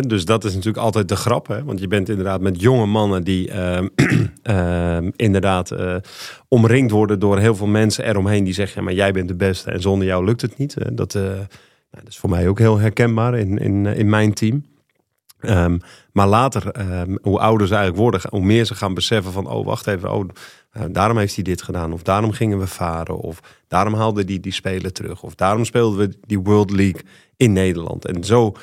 [0.00, 1.46] Dus dat is natuurlijk altijd de grap.
[1.46, 1.64] Hè?
[1.64, 3.88] Want je bent inderdaad met jonge mannen die ehm,
[4.42, 5.96] ehm, inderdaad eh,
[6.48, 9.80] omringd worden door heel veel mensen eromheen die zeggen: maar jij bent de beste en
[9.80, 10.76] zonder jou lukt het niet.
[10.76, 11.46] Eh, dat, eh, nou,
[11.90, 14.64] dat is voor mij ook heel herkenbaar in, in, in mijn team.
[15.40, 15.78] Ehm,
[16.12, 16.62] maar later,
[17.22, 20.28] hoe ouder ze eigenlijk worden, hoe meer ze gaan beseffen van, oh wacht even, oh,
[20.90, 21.92] daarom heeft hij dit gedaan.
[21.92, 23.18] Of daarom gingen we varen.
[23.18, 25.22] Of daarom haalde hij die speler terug.
[25.22, 27.00] Of daarom speelden we die World League
[27.36, 28.06] in Nederland.
[28.06, 28.54] En zo,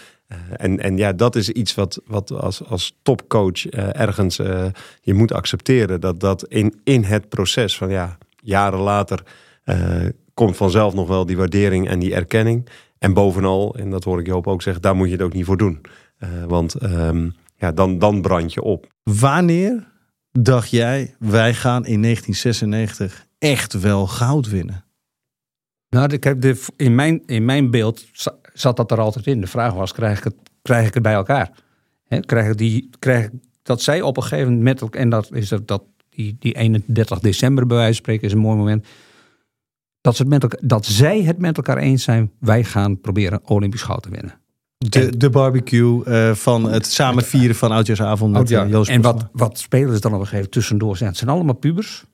[0.58, 4.66] en, en ja, dat is iets wat, wat als, als topcoach eh, ergens eh,
[5.02, 6.02] je moet accepteren.
[6.02, 9.24] Dat dat in, in het proces van ja, jaren later
[9.64, 12.70] eh, komt vanzelf nog wel die waardering en die erkenning.
[12.98, 15.46] En bovenal, en dat hoor ik Joop ook zeggen, daar moet je het ook niet
[15.46, 15.82] voor doen.
[16.18, 18.88] Eh, want ehm, ja, dan, dan brand je op.
[19.04, 19.88] Wanneer
[20.32, 24.84] dacht jij, wij gaan in 1996 echt wel goud winnen?
[25.90, 28.06] Nou, ik heb de, in, mijn, in mijn beeld
[28.60, 29.42] zat dat er altijd in.
[29.42, 31.52] De vraag was, krijg ik het, krijg ik het bij elkaar?
[32.08, 33.32] Hè, krijg ik die, krijg ik,
[33.64, 35.02] dat zij op een gegeven moment met elkaar...
[35.02, 38.40] En dat is dat, dat die, die 31 december bij wijze van spreken is een
[38.40, 38.88] mooi moment.
[40.02, 42.32] Dat, ze het met elkaar, dat zij het met elkaar eens zijn.
[42.40, 44.40] Wij gaan proberen Olympisch goud te winnen.
[44.78, 48.66] De, de barbecue eh, van het samen vieren van Oudjaarsavond met Oudjaar.
[48.66, 50.98] eh, Joost en wat, wat spelen ze dan op een gegeven moment tussendoor?
[50.98, 51.10] zijn?
[51.10, 52.06] Het zijn allemaal pubers.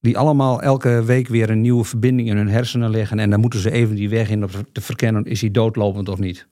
[0.00, 3.18] Die allemaal elke week weer een nieuwe verbinding in hun hersenen leggen.
[3.18, 6.18] En dan moeten ze even die weg in om te verkennen, is hij doodlopend of
[6.18, 6.48] niet.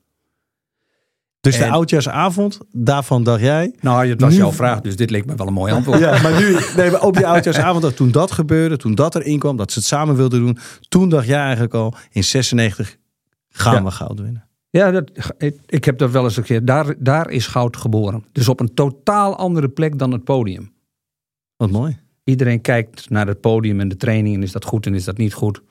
[1.41, 3.75] Dus de oudjaarsavond, daarvan dacht jij...
[3.81, 5.99] Nou, het was Nu- jouw vraag, dus dit leek me wel een mooi antwoord.
[5.99, 9.57] Ja, maar nu, nee, maar op die oudjaarsavond, toen dat gebeurde, toen dat erin kwam,
[9.57, 12.97] dat ze het samen wilden doen, toen dacht jij eigenlijk al, in 96
[13.49, 13.83] gaan Ja.
[13.85, 14.49] we goud winnen.
[14.71, 16.65] Ja, dat, ik, ik heb dat wel eens een keer.
[16.65, 18.25] Daar, daar is goud geboren.
[18.33, 20.73] Dus op een totaal andere plek dan het podium.
[21.57, 21.99] Wat mooi.
[22.29, 24.43] Iedereen kijkt naar het podium en de trainingen.
[24.43, 25.63] Is dat goed en is dat niet goed?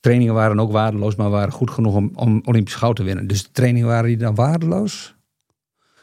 [0.00, 3.26] Trainingen waren ook waardeloos, maar waren goed genoeg om, om Olympisch goud te winnen.
[3.26, 5.16] Dus de trainingen waren die dan waardeloos.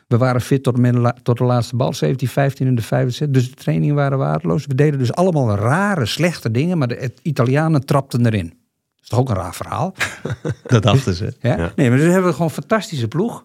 [0.07, 0.75] We waren fit tot,
[1.23, 3.41] tot de laatste bal, 17, 15 en de 75.
[3.41, 4.65] Dus de trainingen waren waardeloos.
[4.65, 8.47] We deden dus allemaal rare, slechte dingen, maar de Italianen trapten erin.
[8.47, 9.95] Dat is toch ook een raar verhaal?
[10.67, 11.33] Dat dachten ze.
[11.39, 11.57] Ja?
[11.57, 11.71] Ja.
[11.75, 13.43] Nee, maar dus hebben we gewoon een fantastische ploeg.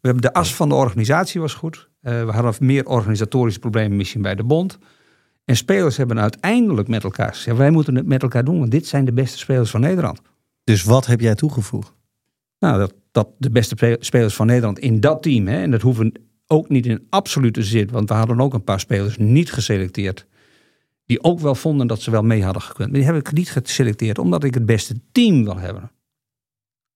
[0.00, 1.88] We hebben de as van de organisatie was goed.
[2.00, 4.78] Eh, we hadden meer organisatorische problemen misschien bij de bond.
[5.46, 7.56] En spelers hebben uiteindelijk met elkaar gezegd...
[7.56, 10.20] wij moeten het met elkaar doen, want dit zijn de beste spelers van Nederland.
[10.64, 11.92] Dus wat heb jij toegevoegd?
[12.58, 15.46] Nou, dat, dat de beste spe- spelers van Nederland in dat team...
[15.46, 16.12] Hè, en dat hoeven
[16.46, 17.88] ook niet in absolute zin...
[17.90, 20.26] want we hadden ook een paar spelers niet geselecteerd...
[21.04, 22.90] die ook wel vonden dat ze wel mee hadden gekund.
[22.90, 25.90] Maar die heb ik niet geselecteerd, omdat ik het beste team wil hebben.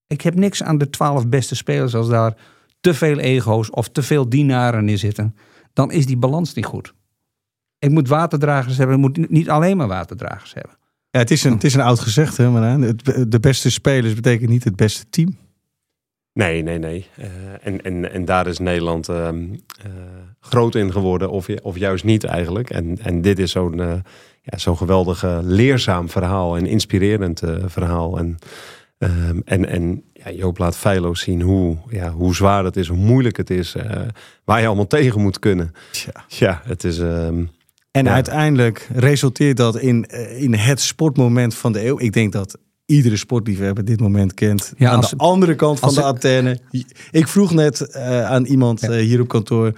[0.07, 2.36] Ik heb niks aan de twaalf beste spelers als daar
[2.80, 5.36] te veel ego's of te veel dienaren in zitten.
[5.72, 6.94] Dan is die balans niet goed.
[7.80, 10.76] Ik moet waterdragers hebben, ik moet niet alleen maar waterdragers hebben.
[11.10, 12.78] Ja, het is een, het is een oud gezegde, maar
[13.28, 15.36] de beste spelers betekent niet het beste team.
[16.32, 17.06] Nee, nee, nee.
[17.16, 17.26] Eh,
[17.62, 19.44] en, en, en daar is Nederland ehm,
[19.84, 19.90] eh,
[20.40, 22.70] groot in geworden, of, of juist niet eigenlijk.
[22.70, 23.92] En, en dit is zo'n eh,
[24.42, 28.18] ja, zo'n geweldig leerzaam verhaal en inspirerend eh, verhaal.
[28.18, 28.38] En,
[28.98, 32.98] ehm, en, en ja, Joop laat feilloos zien hoe, ja, hoe zwaar het is, hoe
[32.98, 34.00] moeilijk het is, eh,
[34.44, 35.72] waar je allemaal tegen moet kunnen.
[35.90, 36.24] Tja.
[36.28, 36.98] Ja, het is...
[36.98, 37.44] ehm,
[37.91, 38.12] En Ja.
[38.12, 42.01] uiteindelijk resulteert dat in, eh, in het sportmoment van de eeuw.
[42.01, 44.72] Ik denk dat iedere sportliefhebber dit moment kent.
[44.76, 46.59] Ja, aan de het- andere kant van de het- antenne.
[47.11, 49.72] Ik vroeg net eh, aan iemand eh, hier op kantoor.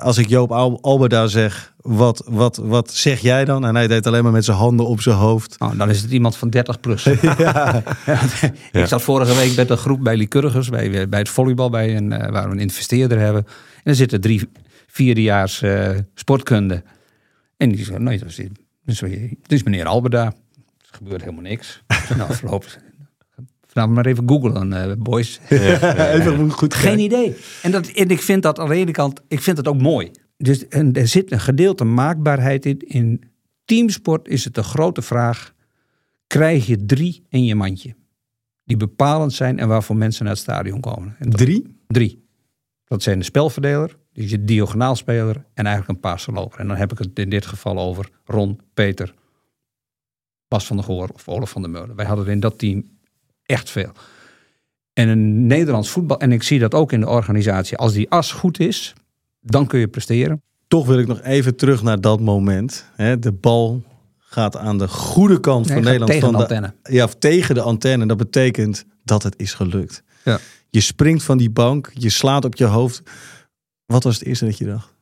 [0.00, 3.64] als ik Joop Al Alberda zeg, wat, wat, wat zeg jij dan?
[3.66, 5.58] En hij deed alleen maar met zijn handen op zijn hoofd.
[5.58, 7.06] Nou, dan is het iemand van 30 plus.
[8.72, 12.08] Ik zat vorige week met een groep bij Lycurgus, bij, bij het volleybal, bij een,
[12.08, 13.46] waar we een investeerder hebben.
[13.76, 14.48] En er zitten drie
[14.86, 15.62] vierdejaars
[16.14, 16.82] sportkunde.
[17.64, 18.46] En die zeggen, nee, dat is, dat
[18.84, 18.98] is,
[19.40, 20.24] dat is meneer Alberda.
[20.24, 20.34] Er
[20.90, 21.82] gebeurt helemaal niks.
[22.18, 22.78] nou, voorlopig.
[23.66, 25.40] Vanavond maar even googlen, eh, boys.
[25.48, 27.36] Even goed Geen idee.
[27.62, 30.10] En, dat, en ik vind dat aan de ene kant, ik vind het ook mooi.
[30.36, 32.78] Dus en er zit een gedeelte maakbaarheid in.
[32.78, 33.22] In
[33.64, 35.54] teamsport is het de grote vraag:
[36.26, 37.94] krijg je drie in je mandje?
[38.64, 41.16] Die bepalend zijn en waarvoor mensen naar het stadion komen.
[41.18, 41.76] En dat- Drie?
[41.86, 42.24] Drie.
[42.84, 46.58] Dat zijn de spelverdeler, dus je diagonaalspeler en eigenlijk een paasverloper.
[46.60, 49.14] En dan heb ik het in dit geval over Ron, Peter,
[50.48, 51.96] Bas van der Goor of Olaf van der Meulen.
[51.96, 52.84] Wij hadden in dat team
[53.42, 53.92] echt veel.
[54.92, 58.32] En een Nederlands voetbal, en ik zie dat ook in de organisatie, als die as
[58.32, 58.94] goed is,
[59.40, 60.42] dan kun je presteren.
[60.68, 62.90] Toch wil ik nog even terug naar dat moment.
[62.94, 63.82] Hè, de bal
[64.18, 66.10] gaat aan de goede kant Nee, van Nederland.
[66.10, 66.74] tegen van de antenne.
[66.82, 68.06] Ja, of tegen de antenne.
[68.06, 70.02] Dat betekent dat het is gelukt.
[70.24, 70.38] Ja.
[70.70, 73.02] Je springt van die bank, je slaat op je hoofd.
[73.86, 74.94] Wat was het eerste dat je dacht?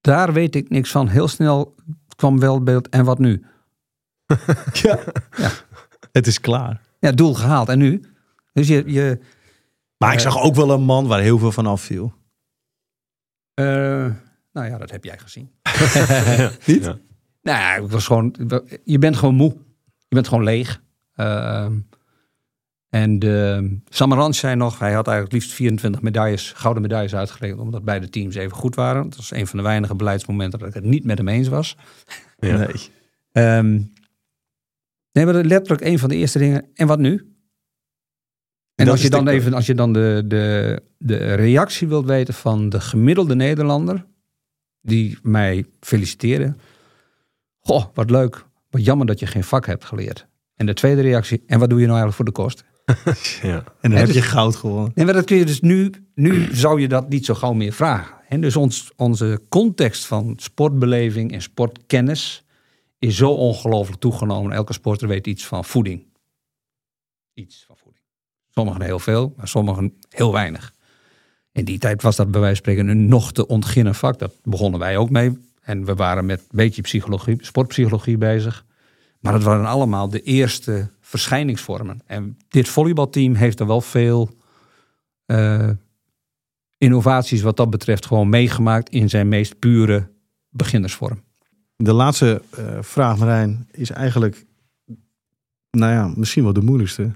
[0.00, 1.08] Daar weet ik niks van.
[1.08, 1.74] Heel snel
[2.16, 2.88] kwam wel het beeld.
[2.88, 3.44] En wat nu?
[4.72, 4.98] Ja.
[5.36, 5.50] Ja.
[6.12, 6.80] Het is klaar.
[7.00, 7.68] Ja, doel gehaald.
[7.68, 8.04] En nu?
[8.52, 9.20] Dus je, je
[9.96, 10.22] Maar ik Eh.
[10.24, 12.12] zag ook wel een man waar heel veel van afviel.
[13.54, 13.64] eh,
[14.52, 15.50] nou ja, dat heb jij gezien.
[16.66, 16.84] Niet?
[16.84, 16.98] Ja.
[17.42, 18.34] Nou ja, ik was gewoon,
[18.84, 19.56] je bent gewoon moe.
[20.08, 20.82] Je bent gewoon leeg.
[21.14, 21.78] Ehm,
[22.88, 27.84] en de Samaranch zei nog, hij had eigenlijk liefst 24 medailles, gouden medailles uitgerekend, omdat
[27.84, 29.02] beide teams even goed waren.
[29.02, 31.76] Dat was een van de weinige beleidsmomenten dat ik het niet met hem eens was.
[32.40, 32.56] Ja.
[32.56, 32.90] Nee.
[33.32, 33.82] Ehm,
[35.12, 36.66] nee, maar letterlijk een van de eerste dingen.
[36.74, 37.12] En wat nu?
[38.74, 42.06] En Dat als je dan de- even, als je dan de, de, de reactie wilt
[42.06, 44.06] weten van de gemiddelde Nederlander,
[44.80, 46.54] die mij feliciteerde.
[47.58, 48.44] Goh, wat leuk.
[48.70, 50.26] Wat jammer dat je geen vak hebt geleerd.
[50.54, 52.64] En de tweede reactie, en wat doe je nou eigenlijk voor de kost?
[53.42, 53.64] Ja.
[53.80, 54.92] En dan heb dus- je goud gewonnen.
[54.94, 57.72] Nee, maar dat kun je dus nu, nu zou je dat niet zo gauw meer
[57.72, 58.16] vragen.
[58.28, 62.44] En dus ons, onze context van sportbeleving en sportkennis
[62.98, 64.52] is zo ongelooflijk toegenomen.
[64.52, 66.06] Elke sporter weet iets van voeding.
[67.34, 68.04] Iets van voeding.
[68.50, 70.72] Sommigen heel veel, maar sommigen heel weinig.
[71.52, 74.18] In die tijd was dat bij wijze van spreken een nog te ontginnen vak.
[74.18, 75.38] Dat begonnen wij ook mee.
[75.62, 78.64] En we waren met een beetje psychologie, sportpsychologie bezig.
[79.20, 82.00] Maar het waren allemaal de eerste verschijningsvormen.
[82.06, 84.30] En dit volleybalteam heeft er wel veel
[85.26, 85.70] eh,
[86.78, 90.10] innovaties wat dat betreft gewoon meegemaakt in zijn meest pure
[90.48, 91.22] beginnersvorm.
[91.76, 94.46] De laatste eh, vraag, Marijn, is eigenlijk,
[95.70, 97.10] nou ja, misschien wel de moeilijkste.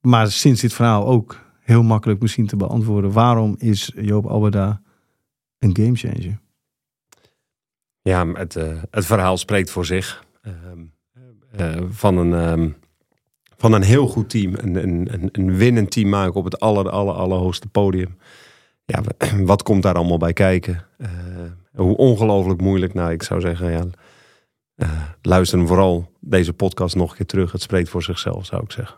[0.00, 3.12] Maar sinds dit verhaal ook heel makkelijk misschien te beantwoorden.
[3.12, 4.82] Waarom is Joop Alberda
[5.58, 6.38] een gamechanger?
[8.02, 10.24] Ja, het, uh, het verhaal spreekt voor zich.
[11.60, 12.70] Uh, van, een, ehm,
[13.64, 14.54] van een heel goed team.
[14.56, 18.18] Een, een, een winnend team maken op het aller, aller, allerhoogste podium.
[18.84, 19.00] Ja,
[19.52, 20.86] wat komt daar allemaal bij kijken?
[21.74, 22.94] hoe ongelooflijk moeilijk.
[22.94, 23.84] Nou, ik zou zeggen, ja,
[25.22, 27.52] luister vooral deze podcast nog een keer terug.
[27.52, 28.96] Het spreekt voor zichzelf, zou ik zeggen.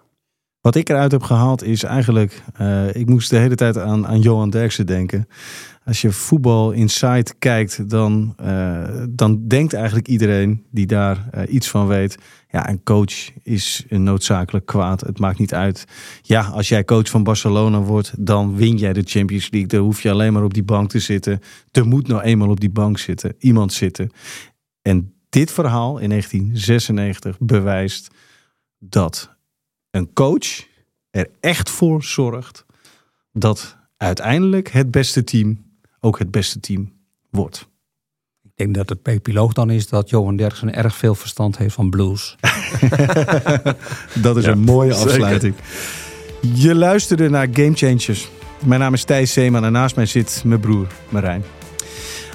[0.66, 4.20] Wat ik eruit heb gehaald is eigenlijk, uh, ik moest de hele tijd aan, aan
[4.20, 5.28] Johan Derksen denken.
[5.84, 11.68] Als je voetbal inside kijkt, dan, uh, dan denkt eigenlijk iedereen die daar uh, iets
[11.68, 12.18] van weet.
[12.50, 15.00] Ja, een coach is een noodzakelijk kwaad.
[15.00, 15.84] Het maakt niet uit.
[16.22, 19.68] Ja, als jij coach van Barcelona wordt, dan win jij de Champions League.
[19.68, 21.40] Dan hoef je alleen maar op die bank te zitten.
[21.70, 24.10] Er moet nou eenmaal op die bank zitten, iemand zitten.
[24.82, 28.10] En dit verhaal in 1996 bewijst
[28.78, 29.35] dat
[29.96, 30.66] een coach
[31.10, 32.64] er echt voor zorgt
[33.32, 35.64] dat uiteindelijk het beste team
[36.00, 36.92] ook het beste team
[37.30, 37.68] wordt.
[38.42, 41.90] Ik denk dat het epiloog dan is dat Johan Derksen erg veel verstand heeft van
[41.90, 42.36] blues.
[44.22, 45.54] dat is ja, een mooie afsluiting.
[45.54, 46.60] Zeker.
[46.60, 48.28] Je luisterde naar Game Changers.
[48.64, 51.44] Mijn naam is Thijs Zeeman en naast mij zit mijn broer Marijn.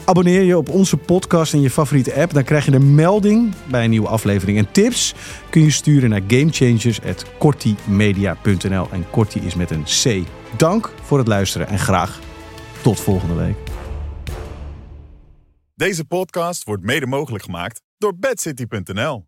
[0.05, 2.33] Abonneer je op onze podcast in je favoriete app.
[2.33, 4.57] Dan krijg je een melding bij een nieuwe aflevering.
[4.57, 5.13] En tips
[5.49, 8.87] kun je sturen naar gamechangers.kortimedia.nl.
[8.91, 10.23] En Korti is met een C.
[10.57, 12.19] Dank voor het luisteren en graag
[12.81, 13.57] tot volgende week.
[15.75, 19.19] Deze podcast wordt mede mogelijk gemaakt door bedcity.nl.